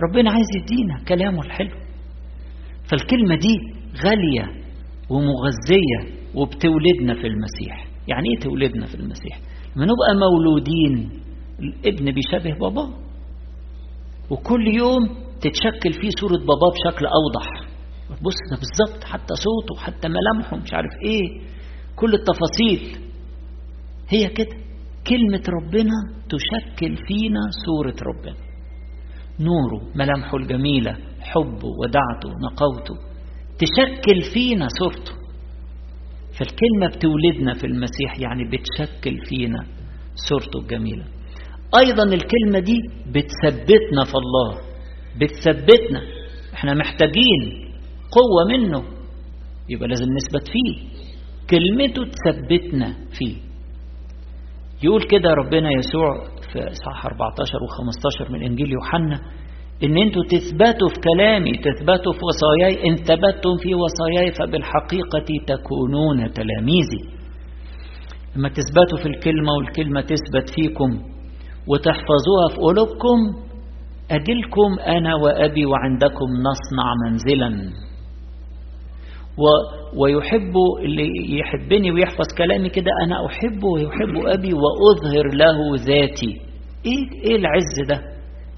ربنا 0.00 0.30
عايز 0.30 0.46
يدينا 0.62 1.04
كلامه 1.08 1.40
الحلو. 1.42 1.76
فالكلمة 2.90 3.36
دي 3.36 3.56
غالية 4.04 4.62
ومغذية 5.10 6.18
وبتولدنا 6.34 7.14
في 7.14 7.26
المسيح. 7.26 7.86
يعني 8.08 8.28
إيه 8.34 8.40
تولدنا 8.40 8.86
في 8.86 8.94
المسيح؟ 8.94 9.40
لما 9.76 9.84
نبقى 9.84 10.14
مولودين 10.30 11.10
الابن 11.60 12.10
بيشبه 12.12 12.58
باباه 12.60 12.90
وكل 14.30 14.66
يوم 14.68 15.08
تتشكل 15.40 15.92
فيه 15.92 16.08
صورة 16.20 16.36
باباه 16.38 16.70
بشكل 16.74 17.06
أوضح. 17.06 17.68
بص 18.22 18.34
ده 18.50 18.56
بالظبط 18.56 19.04
حتى 19.04 19.34
صوته 19.34 19.80
حتى 19.82 20.08
ملامحه 20.08 20.56
مش 20.56 20.72
عارف 20.74 20.90
إيه. 21.04 21.40
كل 21.96 22.14
التفاصيل. 22.14 22.98
هي 24.08 24.28
كده. 24.28 24.56
كلمة 25.06 25.42
ربنا 25.48 25.94
تشكل 26.28 26.96
فينا 26.96 27.40
صورة 27.66 27.96
ربنا. 28.02 28.36
نوره 29.40 29.90
ملامحه 29.94 30.36
الجميلة 30.36 30.96
حبه 31.20 31.68
ودعته 31.80 32.30
نقوته 32.44 32.94
تشكل 33.58 34.22
فينا 34.34 34.68
صورته. 34.78 35.12
فالكلمة 36.38 36.96
بتولدنا 36.96 37.54
في 37.54 37.66
المسيح 37.66 38.18
يعني 38.18 38.44
بتشكل 38.44 39.26
فينا 39.26 39.66
صورته 40.28 40.58
الجميلة. 40.60 41.04
أيضا 41.80 42.02
الكلمة 42.02 42.58
دي 42.58 42.76
بتثبتنا 43.06 44.04
في 44.04 44.14
الله 44.14 44.60
بتثبتنا. 45.20 46.02
إحنا 46.54 46.74
محتاجين 46.74 47.42
قوة 48.10 48.58
منه. 48.58 48.82
يبقى 49.68 49.88
لازم 49.88 50.04
نثبت 50.04 50.48
فيه. 50.48 50.88
كلمته 51.50 52.04
تثبتنا 52.04 52.94
فيه. 53.18 53.36
يقول 54.82 55.02
كده 55.02 55.30
ربنا 55.30 55.70
يسوع 55.70 56.24
في 56.52 56.60
صح 56.86 57.06
14 57.06 57.58
و15 57.58 58.30
من 58.30 58.42
إنجيل 58.42 58.72
يوحنا 58.72 59.20
إن 59.84 59.98
أنتوا 59.98 60.22
تثبتوا 60.22 60.88
في 60.88 61.00
كلامي 61.14 61.52
تثبتوا 61.52 62.12
في 62.12 62.20
وصاياي 62.28 62.88
إن 62.90 62.96
ثبتتم 62.96 63.56
في 63.62 63.74
وصاياي 63.74 64.32
فبالحقيقة 64.32 65.28
تكونون 65.46 66.32
تلاميذي. 66.32 67.18
لما 68.36 68.48
تثبتوا 68.48 68.98
في 69.02 69.06
الكلمة 69.06 69.52
والكلمة 69.58 70.00
تثبت 70.00 70.50
فيكم 70.54 70.90
وتحفظوها 71.66 72.48
في 72.50 72.56
قلوبكم 72.56 73.18
أجلكم 74.10 74.78
أنا 74.86 75.14
وأبي 75.14 75.66
وعندكم 75.66 76.26
نصنع 76.48 76.86
منزلا. 77.06 77.72
ويحب 79.96 80.52
اللي 80.82 81.38
يحبني 81.38 81.90
ويحفظ 81.92 82.26
كلامي 82.38 82.68
كده 82.68 82.90
أنا 83.04 83.26
أحبه 83.26 83.66
ويحب 83.68 84.26
أبي 84.26 84.52
وأظهر 84.54 85.26
له 85.34 85.74
ذاتي. 85.76 86.40
إيه, 86.86 87.30
إيه 87.30 87.36
العز 87.36 87.88
ده؟ 87.88 88.00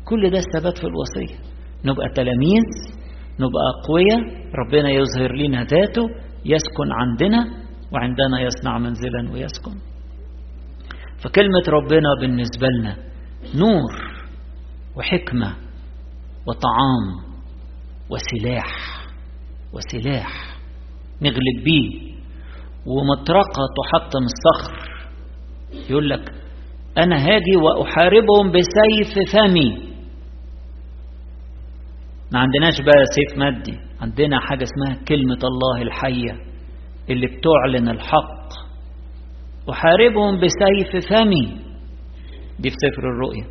كل 0.04 0.30
ده 0.30 0.38
الثبات 0.38 0.78
في 0.78 0.84
الوصية. 0.86 1.36
نبقى 1.84 2.08
تلاميذ 2.14 2.64
نبقى 3.40 3.62
أقوياء 3.82 4.20
ربنا 4.54 4.90
يظهر 4.90 5.32
لنا 5.36 5.64
ذاته 5.64 6.02
يسكن 6.44 6.92
عندنا 6.92 7.44
وعندنا 7.92 8.40
يصنع 8.40 8.78
منزلا 8.78 9.32
ويسكن. 9.32 9.74
فكلمة 11.24 11.62
ربنا 11.68 12.08
بالنسبة 12.20 12.66
لنا 12.68 12.96
نور 13.54 13.92
وحكمة 14.96 15.56
وطعام 16.46 17.30
وسلاح 18.10 19.00
وسلاح. 19.72 20.59
نغلب 21.22 21.64
بيه. 21.64 22.10
ومطرقة 22.86 23.62
تحطم 23.78 24.22
الصخر. 24.24 24.90
يقول 25.90 26.10
لك 26.10 26.32
أنا 26.98 27.16
هاجي 27.16 27.56
وأحاربهم 27.56 28.50
بسيف 28.52 29.32
فمي. 29.32 29.90
ما 32.32 32.38
عندناش 32.38 32.80
بقى 32.80 33.04
سيف 33.14 33.38
مادي. 33.38 33.78
عندنا 34.00 34.40
حاجة 34.40 34.64
اسمها 34.64 35.04
كلمة 35.04 35.38
الله 35.44 35.82
الحية 35.82 36.36
اللي 37.10 37.26
بتعلن 37.26 37.88
الحق. 37.88 38.50
أحاربهم 39.70 40.40
بسيف 40.40 41.06
فمي. 41.08 41.56
دي 42.58 42.70
في 42.70 42.76
سفر 42.76 43.02
الرؤيا. 43.02 43.44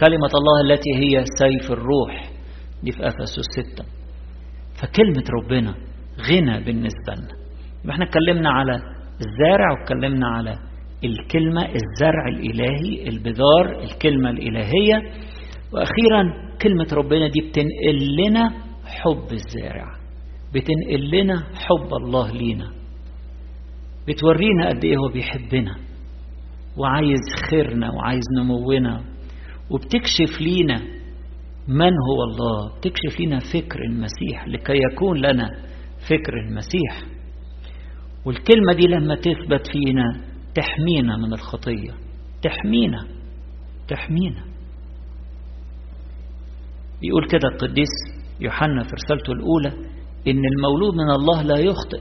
كلمة 0.00 0.30
الله 0.34 0.60
التي 0.74 0.90
هي 0.94 1.24
سيف 1.38 1.72
الروح. 1.72 2.30
دي 2.82 2.92
في 2.92 3.08
أفسس 3.08 3.40
ستة. 3.58 3.84
فكلمة 4.74 5.24
ربنا 5.42 5.74
غنى 6.20 6.64
بالنسبة 6.64 7.12
لنا. 7.16 7.34
إحنا 7.90 8.04
اتكلمنا 8.04 8.50
على 8.50 8.74
الزارع 9.20 9.72
واتكلمنا 9.72 10.26
على 10.28 10.54
الكلمة 11.04 11.62
الزرع 11.62 12.28
الإلهي 12.28 13.08
البذار 13.08 13.82
الكلمة 13.82 14.30
الإلهية. 14.30 15.02
وأخيرا 15.72 16.54
كلمة 16.62 16.86
ربنا 16.92 17.28
دي 17.28 17.40
بتنقل 17.48 18.16
لنا 18.16 18.50
حب 18.86 19.32
الزارع. 19.32 19.86
بتنقل 20.54 21.10
لنا 21.10 21.42
حب 21.54 21.94
الله 22.02 22.32
لينا. 22.32 22.70
بتورينا 24.08 24.68
قد 24.68 24.84
إيه 24.84 24.96
هو 24.96 25.12
بيحبنا. 25.12 25.76
وعايز 26.76 27.20
خيرنا 27.50 27.90
وعايز 27.92 28.24
نمونا. 28.38 29.00
وبتكشف 29.70 30.40
لينا 30.40 30.80
من 31.68 31.92
هو 32.08 32.22
الله. 32.28 32.78
بتكشف 32.78 33.20
لنا 33.20 33.38
فكر 33.38 33.78
المسيح 33.90 34.48
لكي 34.48 34.78
يكون 34.92 35.18
لنا 35.18 35.50
فكر 36.08 36.32
المسيح. 36.48 37.14
والكلمة 38.24 38.72
دي 38.72 38.86
لما 38.86 39.14
تثبت 39.14 39.66
فينا 39.72 40.20
تحمينا 40.54 41.16
من 41.16 41.32
الخطية. 41.32 41.90
تحمينا. 42.42 43.06
تحمينا. 43.88 44.44
بيقول 47.00 47.28
كده 47.28 47.48
القديس 47.48 47.88
يوحنا 48.40 48.82
في 48.82 48.90
رسالته 48.94 49.32
الأولى 49.32 49.88
إن 50.28 50.42
المولود 50.44 50.94
من 50.94 51.10
الله 51.10 51.42
لا 51.42 51.58
يخطئ. 51.58 52.00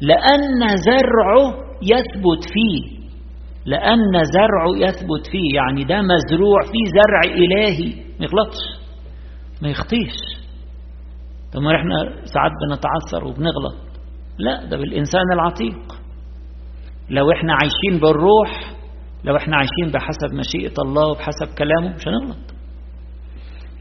لأن 0.00 0.76
زرعه 0.76 1.54
يثبت 1.82 2.44
فيه. 2.52 3.02
لأن 3.66 4.24
زرعه 4.34 4.88
يثبت 4.88 5.26
فيه. 5.30 5.54
يعني 5.56 5.84
ده 5.84 6.02
مزروع 6.02 6.60
فيه 6.62 6.84
زرع 7.02 7.34
إلهي. 7.34 7.94
ما 8.20 8.24
يغلطش 8.26 8.82
ما 9.62 9.68
يخطيش. 9.68 10.41
طب 11.52 11.60
ما 11.60 11.76
إحنا 11.76 11.94
ساعات 12.24 12.50
بنتعثر 12.68 13.24
وبنغلط. 13.28 13.74
لا 14.38 14.64
ده 14.64 14.76
بالإنسان 14.76 15.32
العتيق. 15.32 15.78
لو 17.10 17.32
إحنا 17.32 17.52
عايشين 17.52 18.00
بالروح 18.02 18.72
لو 19.24 19.36
إحنا 19.36 19.56
عايشين 19.56 19.92
بحسب 19.94 20.34
مشيئة 20.34 20.74
الله 20.82 21.06
وبحسب 21.10 21.54
كلامه 21.58 21.94
مش 21.96 22.08
هنغلط. 22.08 22.52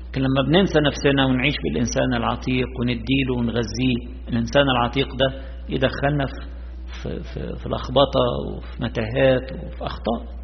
لكن 0.10 0.22
لما 0.22 0.42
بننسى 0.48 0.80
نفسنا 0.80 1.26
ونعيش 1.26 1.54
بالإنسان 1.64 2.14
العتيق 2.14 2.68
ونديله 2.80 3.34
ونغذيه 3.38 3.96
الإنسان 4.30 4.64
العتيق 4.70 5.08
ده 5.16 5.42
يدخلنا 5.70 6.26
في, 6.26 6.40
في, 7.04 7.24
في, 7.24 7.56
في 7.56 7.70
لخبطة 7.70 8.24
وفي 8.58 8.84
متاهات 8.84 9.52
وفي 9.66 9.86
أخطاء. 9.86 10.42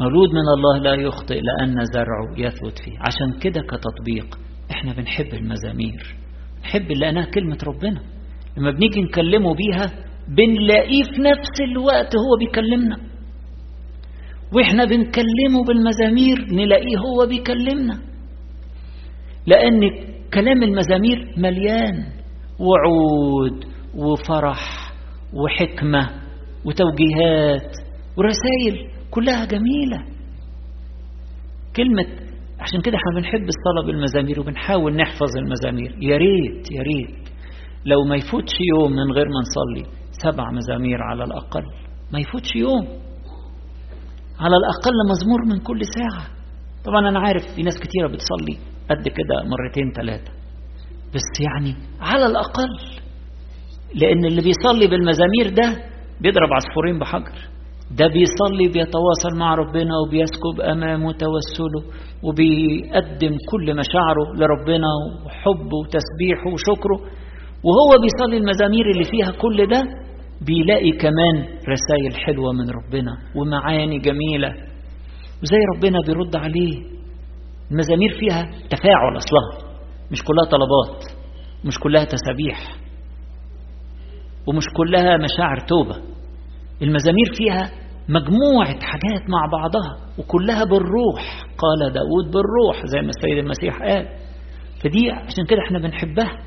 مولود 0.00 0.28
من 0.28 0.48
الله 0.56 0.78
لا 0.78 0.94
يخطئ 0.94 1.40
لأن 1.40 1.84
زرعه 1.84 2.46
يثبت 2.46 2.78
فيه. 2.84 2.98
عشان 2.98 3.38
كده 3.40 3.60
كتطبيق. 3.60 4.38
إحنا 4.70 4.92
بنحب 4.92 5.34
المزامير. 5.34 6.16
نحب 6.62 6.92
لأنها 6.92 7.24
كلمة 7.24 7.58
ربنا. 7.66 8.00
لما 8.56 8.70
بنيجي 8.70 9.00
نكلمه 9.02 9.54
بيها 9.54 9.86
بنلاقيه 10.28 11.02
في 11.02 11.20
نفس 11.20 11.60
الوقت 11.60 12.16
هو 12.16 12.38
بيكلمنا. 12.38 12.96
وإحنا 14.52 14.84
بنكلمه 14.84 15.64
بالمزامير 15.66 16.46
نلاقيه 16.52 16.98
هو 16.98 17.26
بيكلمنا. 17.26 18.00
لأن 19.46 19.80
كلام 20.34 20.62
المزامير 20.62 21.34
مليان 21.36 22.04
وعود 22.58 23.64
وفرح 23.94 24.92
وحكمة 25.32 26.08
وتوجيهات 26.64 27.72
ورسائل 28.16 28.90
كلها 29.10 29.44
جميلة. 29.44 30.04
كلمة 31.76 32.27
عشان 32.68 32.80
كده 32.80 32.96
إحنا 32.96 33.20
بنحب 33.20 33.48
الصلاة 33.48 33.86
بالمزامير 33.86 34.40
وبنحاول 34.40 34.96
نحفظ 34.96 35.36
المزامير. 35.36 35.96
يا 36.02 36.16
ريت 36.16 36.70
يا 36.72 36.82
ريت. 36.82 37.28
لو 37.84 38.04
ما 38.04 38.16
يفوتش 38.16 38.52
يوم 38.72 38.92
من 38.92 39.12
غير 39.12 39.26
ما 39.26 39.40
نصلي 39.40 39.86
سبع 40.22 40.50
مزامير 40.50 41.02
على 41.02 41.24
الأقل. 41.24 41.62
ما 42.12 42.18
يفوتش 42.18 42.56
يوم. 42.56 42.84
على 44.40 44.56
الأقل 44.56 44.96
مزمور 45.10 45.44
من 45.46 45.58
كل 45.64 45.80
ساعة. 45.96 46.26
طبعا 46.84 47.08
أنا 47.08 47.20
عارف 47.20 47.42
في 47.56 47.62
ناس 47.62 47.80
كتيرة 47.80 48.06
بتصلي 48.08 48.58
قد 48.90 49.08
كده 49.08 49.36
مرتين 49.44 49.92
ثلاثة. 49.96 50.32
بس 51.14 51.40
يعني 51.40 51.74
على 52.00 52.26
الأقل 52.26 52.68
لأن 53.94 54.24
اللي 54.24 54.42
بيصلي 54.42 54.86
بالمزامير 54.86 55.48
ده 55.56 55.82
بيضرب 56.20 56.48
عصفورين 56.52 56.98
بحجر. 56.98 57.38
ده 57.90 58.06
بيصلي 58.06 58.68
بيتواصل 58.72 59.38
مع 59.38 59.54
ربنا 59.54 59.90
وبيسكب 60.06 60.60
أمامه 60.72 61.12
توسله 61.12 61.82
وبيقدم 62.22 63.36
كل 63.50 63.76
مشاعره 63.76 64.24
لربنا 64.36 64.86
وحبه 65.26 65.76
وتسبيحه 65.82 66.46
وشكره. 66.52 66.98
وهو 67.64 68.02
بيصلي 68.02 68.36
المزامير 68.36 68.90
اللي 68.90 69.04
فيها 69.04 69.30
كل 69.42 69.66
ده 69.66 69.82
بيلاقي 70.46 70.90
كمان 70.92 71.36
رسائل 71.44 72.24
حلوة 72.26 72.52
من 72.52 72.70
ربنا 72.70 73.12
ومعاني 73.36 73.98
جميلة. 73.98 74.48
وزي 75.42 75.58
ربنا 75.76 75.98
بيرد 76.06 76.36
عليه. 76.36 76.82
المزامير 77.70 78.10
فيها 78.20 78.42
تفاعل 78.70 79.16
أصلها. 79.16 79.68
مش 80.12 80.22
كلها 80.22 80.44
طلبات 80.50 81.04
مش 81.64 81.78
كلها 81.78 82.04
تسابيح 82.04 82.58
ومش 84.46 84.64
كلها 84.76 85.16
مشاعر 85.16 85.58
توبة. 85.68 85.96
المزامير 86.82 87.26
فيها 87.38 87.70
مجموعة 88.08 88.78
حاجات 88.80 89.22
مع 89.30 89.46
بعضها 89.52 89.96
وكلها 90.18 90.64
بالروح. 90.64 91.22
قال 91.58 91.92
داود 91.92 92.24
بالروح 92.32 92.86
زي 92.86 93.00
ما 93.02 93.08
السيد 93.08 93.38
المسيح 93.38 93.78
قال. 93.82 94.08
فدي 94.84 95.10
عشان 95.10 95.44
كده 95.48 95.58
إحنا 95.66 95.78
بنحبها. 95.78 96.38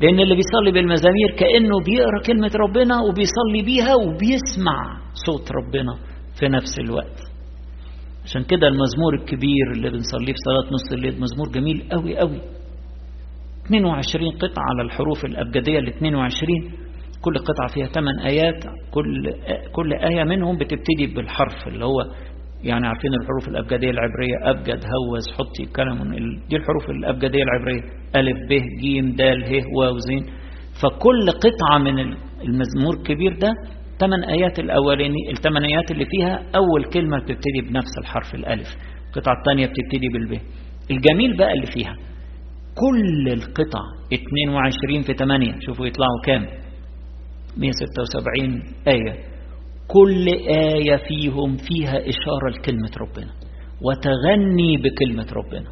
لأن 0.00 0.20
اللي 0.20 0.34
بيصلي 0.34 0.72
بالمزامير 0.72 1.30
كأنه 1.38 1.80
بيقرأ 1.86 2.22
كلمة 2.26 2.50
ربنا 2.54 3.00
وبيصلي 3.00 3.62
بيها 3.64 3.94
وبيسمع 3.94 4.78
صوت 5.26 5.52
ربنا 5.52 5.94
في 6.40 6.48
نفس 6.48 6.78
الوقت. 6.78 7.18
عشان 8.24 8.42
كده 8.44 8.68
المزمور 8.68 9.14
الكبير 9.14 9.70
اللي 9.74 9.90
بنصليه 9.90 10.32
في 10.32 10.38
صلاة 10.44 10.72
نص 10.72 10.92
الليل 10.92 11.20
مزمور 11.20 11.48
جميل 11.54 11.88
قوي 11.92 12.18
قوي 12.18 12.40
22 13.66 14.30
قطعة 14.30 14.64
على 14.70 14.82
الحروف 14.86 15.24
الأبجدية 15.24 15.78
ال 15.78 15.88
22 15.88 16.72
كل 17.24 17.34
قطعة 17.38 17.68
فيها 17.74 17.86
8 17.86 18.24
آيات 18.26 18.64
كل 18.90 19.32
كل 19.72 19.92
آية 19.92 20.24
منهم 20.24 20.58
بتبتدي 20.58 21.06
بالحرف 21.16 21.68
اللي 21.68 21.84
هو 21.84 22.00
يعني 22.64 22.86
عارفين 22.86 23.10
الحروف 23.14 23.48
الأبجدية 23.48 23.90
العبرية 23.90 24.36
أبجد 24.50 24.84
هوز 24.84 25.24
حطي 25.38 25.66
كلام. 25.76 25.98
دي 26.48 26.56
الحروف 26.56 26.90
الأبجدية 26.90 27.42
العبرية 27.42 27.80
ألف 28.16 28.36
ب 28.48 28.52
ج 28.82 29.00
د 29.18 29.20
ه 29.22 29.64
واو 29.78 29.98
زين. 29.98 30.24
فكل 30.82 31.26
قطعة 31.44 31.78
من 31.78 31.98
المزمور 32.48 32.94
الكبير 32.98 33.32
ده 33.38 33.50
ثمان 34.00 34.24
آيات 34.24 34.58
الأولاني 34.58 35.30
الثمان 35.30 35.64
آيات 35.64 35.90
اللي 35.90 36.04
فيها 36.06 36.42
أول 36.56 36.84
كلمة 36.84 37.18
بتبتدي 37.18 37.60
بنفس 37.70 37.94
الحرف 38.02 38.34
الألف. 38.34 38.68
القطعة 39.08 39.34
الثانية 39.38 39.66
بتبتدي 39.66 40.08
بالب. 40.08 40.40
الجميل 40.90 41.36
بقى 41.36 41.52
اللي 41.52 41.66
فيها 41.66 41.94
كل 42.74 43.28
القطع 43.32 43.80
22 44.12 45.02
في 45.02 45.12
8 45.14 45.54
شوفوا 45.60 45.86
يطلعوا 45.86 46.20
كام؟ 46.24 46.61
176 47.56 48.62
آية. 48.88 49.32
كل 49.88 50.26
آية 50.48 50.96
فيهم 50.96 51.56
فيها 51.56 51.98
إشارة 51.98 52.48
لكلمة 52.58 52.90
ربنا. 53.00 53.32
وتغني 53.82 54.76
بكلمة 54.76 55.26
ربنا. 55.32 55.70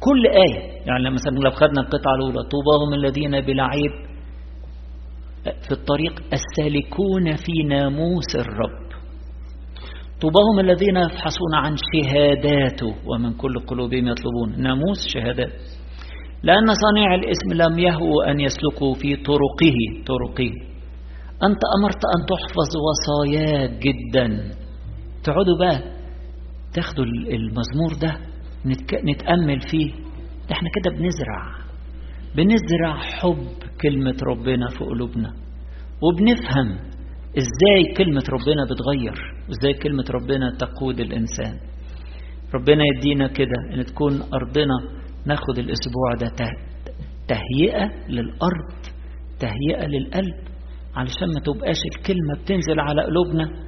كل 0.00 0.26
آية. 0.26 0.60
يعني 0.86 1.10
مثلا 1.10 1.36
لو 1.44 1.50
خدنا 1.50 1.80
القطعة 1.80 2.14
الأولى. 2.14 2.48
طوباهم 2.48 2.94
الذين 2.94 3.40
بلا 3.40 3.62
عيب 3.62 4.06
في 5.44 5.72
الطريق 5.72 6.22
السالكون 6.32 7.36
في 7.36 7.52
ناموس 7.68 8.36
الرب. 8.36 8.86
طوباهم 10.20 10.60
الذين 10.60 10.96
يفحصون 10.96 11.54
عن 11.54 11.76
شهاداته. 11.94 12.94
ومن 13.06 13.32
كل 13.32 13.58
قلوبهم 13.58 14.08
يطلبون. 14.08 14.62
ناموس 14.62 15.06
شهادات. 15.14 15.52
لأن 16.42 16.66
صانع 16.66 17.14
الاسم 17.14 17.52
لم 17.52 17.78
يهو 17.78 18.20
أن 18.20 18.40
يسلكوا 18.40 18.94
في 18.94 19.16
طرقه. 19.16 19.78
طرقه 20.06 20.50
أنت 21.42 21.60
أمرت 21.78 22.02
أن 22.14 22.20
تحفظ 22.28 22.70
وصاياك 22.86 23.70
جدا. 23.70 24.50
تقعدوا 25.24 25.58
بقى. 25.60 25.82
تاخدوا 26.74 27.04
المزمور 27.04 27.92
ده. 28.02 28.16
نتأمل 29.04 29.60
فيه. 29.70 29.90
ده 30.48 30.52
إحنا 30.52 30.68
كده 30.74 30.96
بنزرع. 30.98 31.56
بنزرع 32.36 32.96
حب 32.96 33.46
كلمة 33.82 34.16
ربنا 34.22 34.68
في 34.68 34.84
قلوبنا. 34.84 35.32
وبنفهم 36.02 36.68
إزاي 37.38 37.94
كلمة 37.96 38.22
ربنا 38.28 38.64
بتغير. 38.64 39.16
وازاي 39.48 39.72
كلمة 39.82 40.04
ربنا 40.10 40.50
تقود 40.58 41.00
الإنسان. 41.00 41.56
ربنا 42.54 42.82
يدينا 42.96 43.26
كده 43.28 43.56
إن 43.74 43.84
تكون 43.84 44.12
أرضنا 44.34 44.74
ناخد 45.26 45.58
الأسبوع 45.58 46.12
ده 46.20 46.32
تهيئة 47.28 47.84
للأرض 48.08 48.74
تهيئة 49.40 49.86
للقلب 49.86 50.34
علشان 50.96 51.28
ما 51.34 51.40
تبقاش 51.40 51.76
الكلمة 51.96 52.42
بتنزل 52.42 52.80
على 52.80 53.02
قلوبنا 53.04 53.66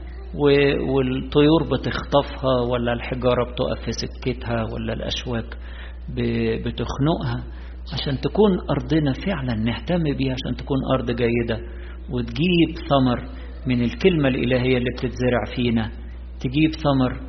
والطيور 0.92 1.62
بتخطفها 1.72 2.60
ولا 2.70 2.92
الحجارة 2.92 3.44
بتقف 3.52 3.84
في 3.84 3.92
سكتها 3.92 4.64
ولا 4.72 4.92
الأشواك 4.92 5.56
بتخنقها. 6.64 7.44
عشان 7.94 8.20
تكون 8.20 8.50
أرضنا 8.70 9.12
فعلا 9.12 9.54
نهتم 9.54 10.02
بيها 10.02 10.32
عشان 10.44 10.56
تكون 10.56 10.78
أرض 10.94 11.06
جيدة 11.10 11.60
وتجيب 12.10 12.86
ثمر 12.88 13.28
من 13.66 13.82
الكلمة 13.82 14.28
الإلهية 14.28 14.78
اللي 14.78 14.90
بتتزرع 14.96 15.44
فينا. 15.56 15.90
تجيب 16.40 16.70
ثمر 16.74 17.20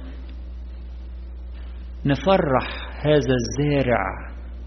نفرح 2.06 2.89
هذا 3.06 3.34
الزارع 3.42 4.00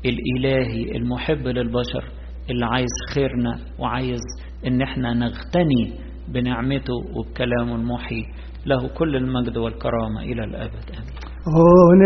الإلهي 0.04 0.96
المحب 0.96 1.46
للبشر 1.46 2.04
اللي 2.50 2.66
عايز 2.66 2.90
خيرنا 3.14 3.58
وعايز 3.78 4.20
إن 4.66 4.82
إحنا 4.82 5.14
نغتني 5.14 5.84
بنعمته 6.28 6.94
وبكلامه 7.16 7.74
المحي. 7.74 8.22
له 8.66 8.88
كل 8.88 9.16
المجد 9.16 9.56
والكرامة 9.56 10.20
إلى 10.22 10.44
الأبد. 10.44 10.84
آمين. 10.90 12.02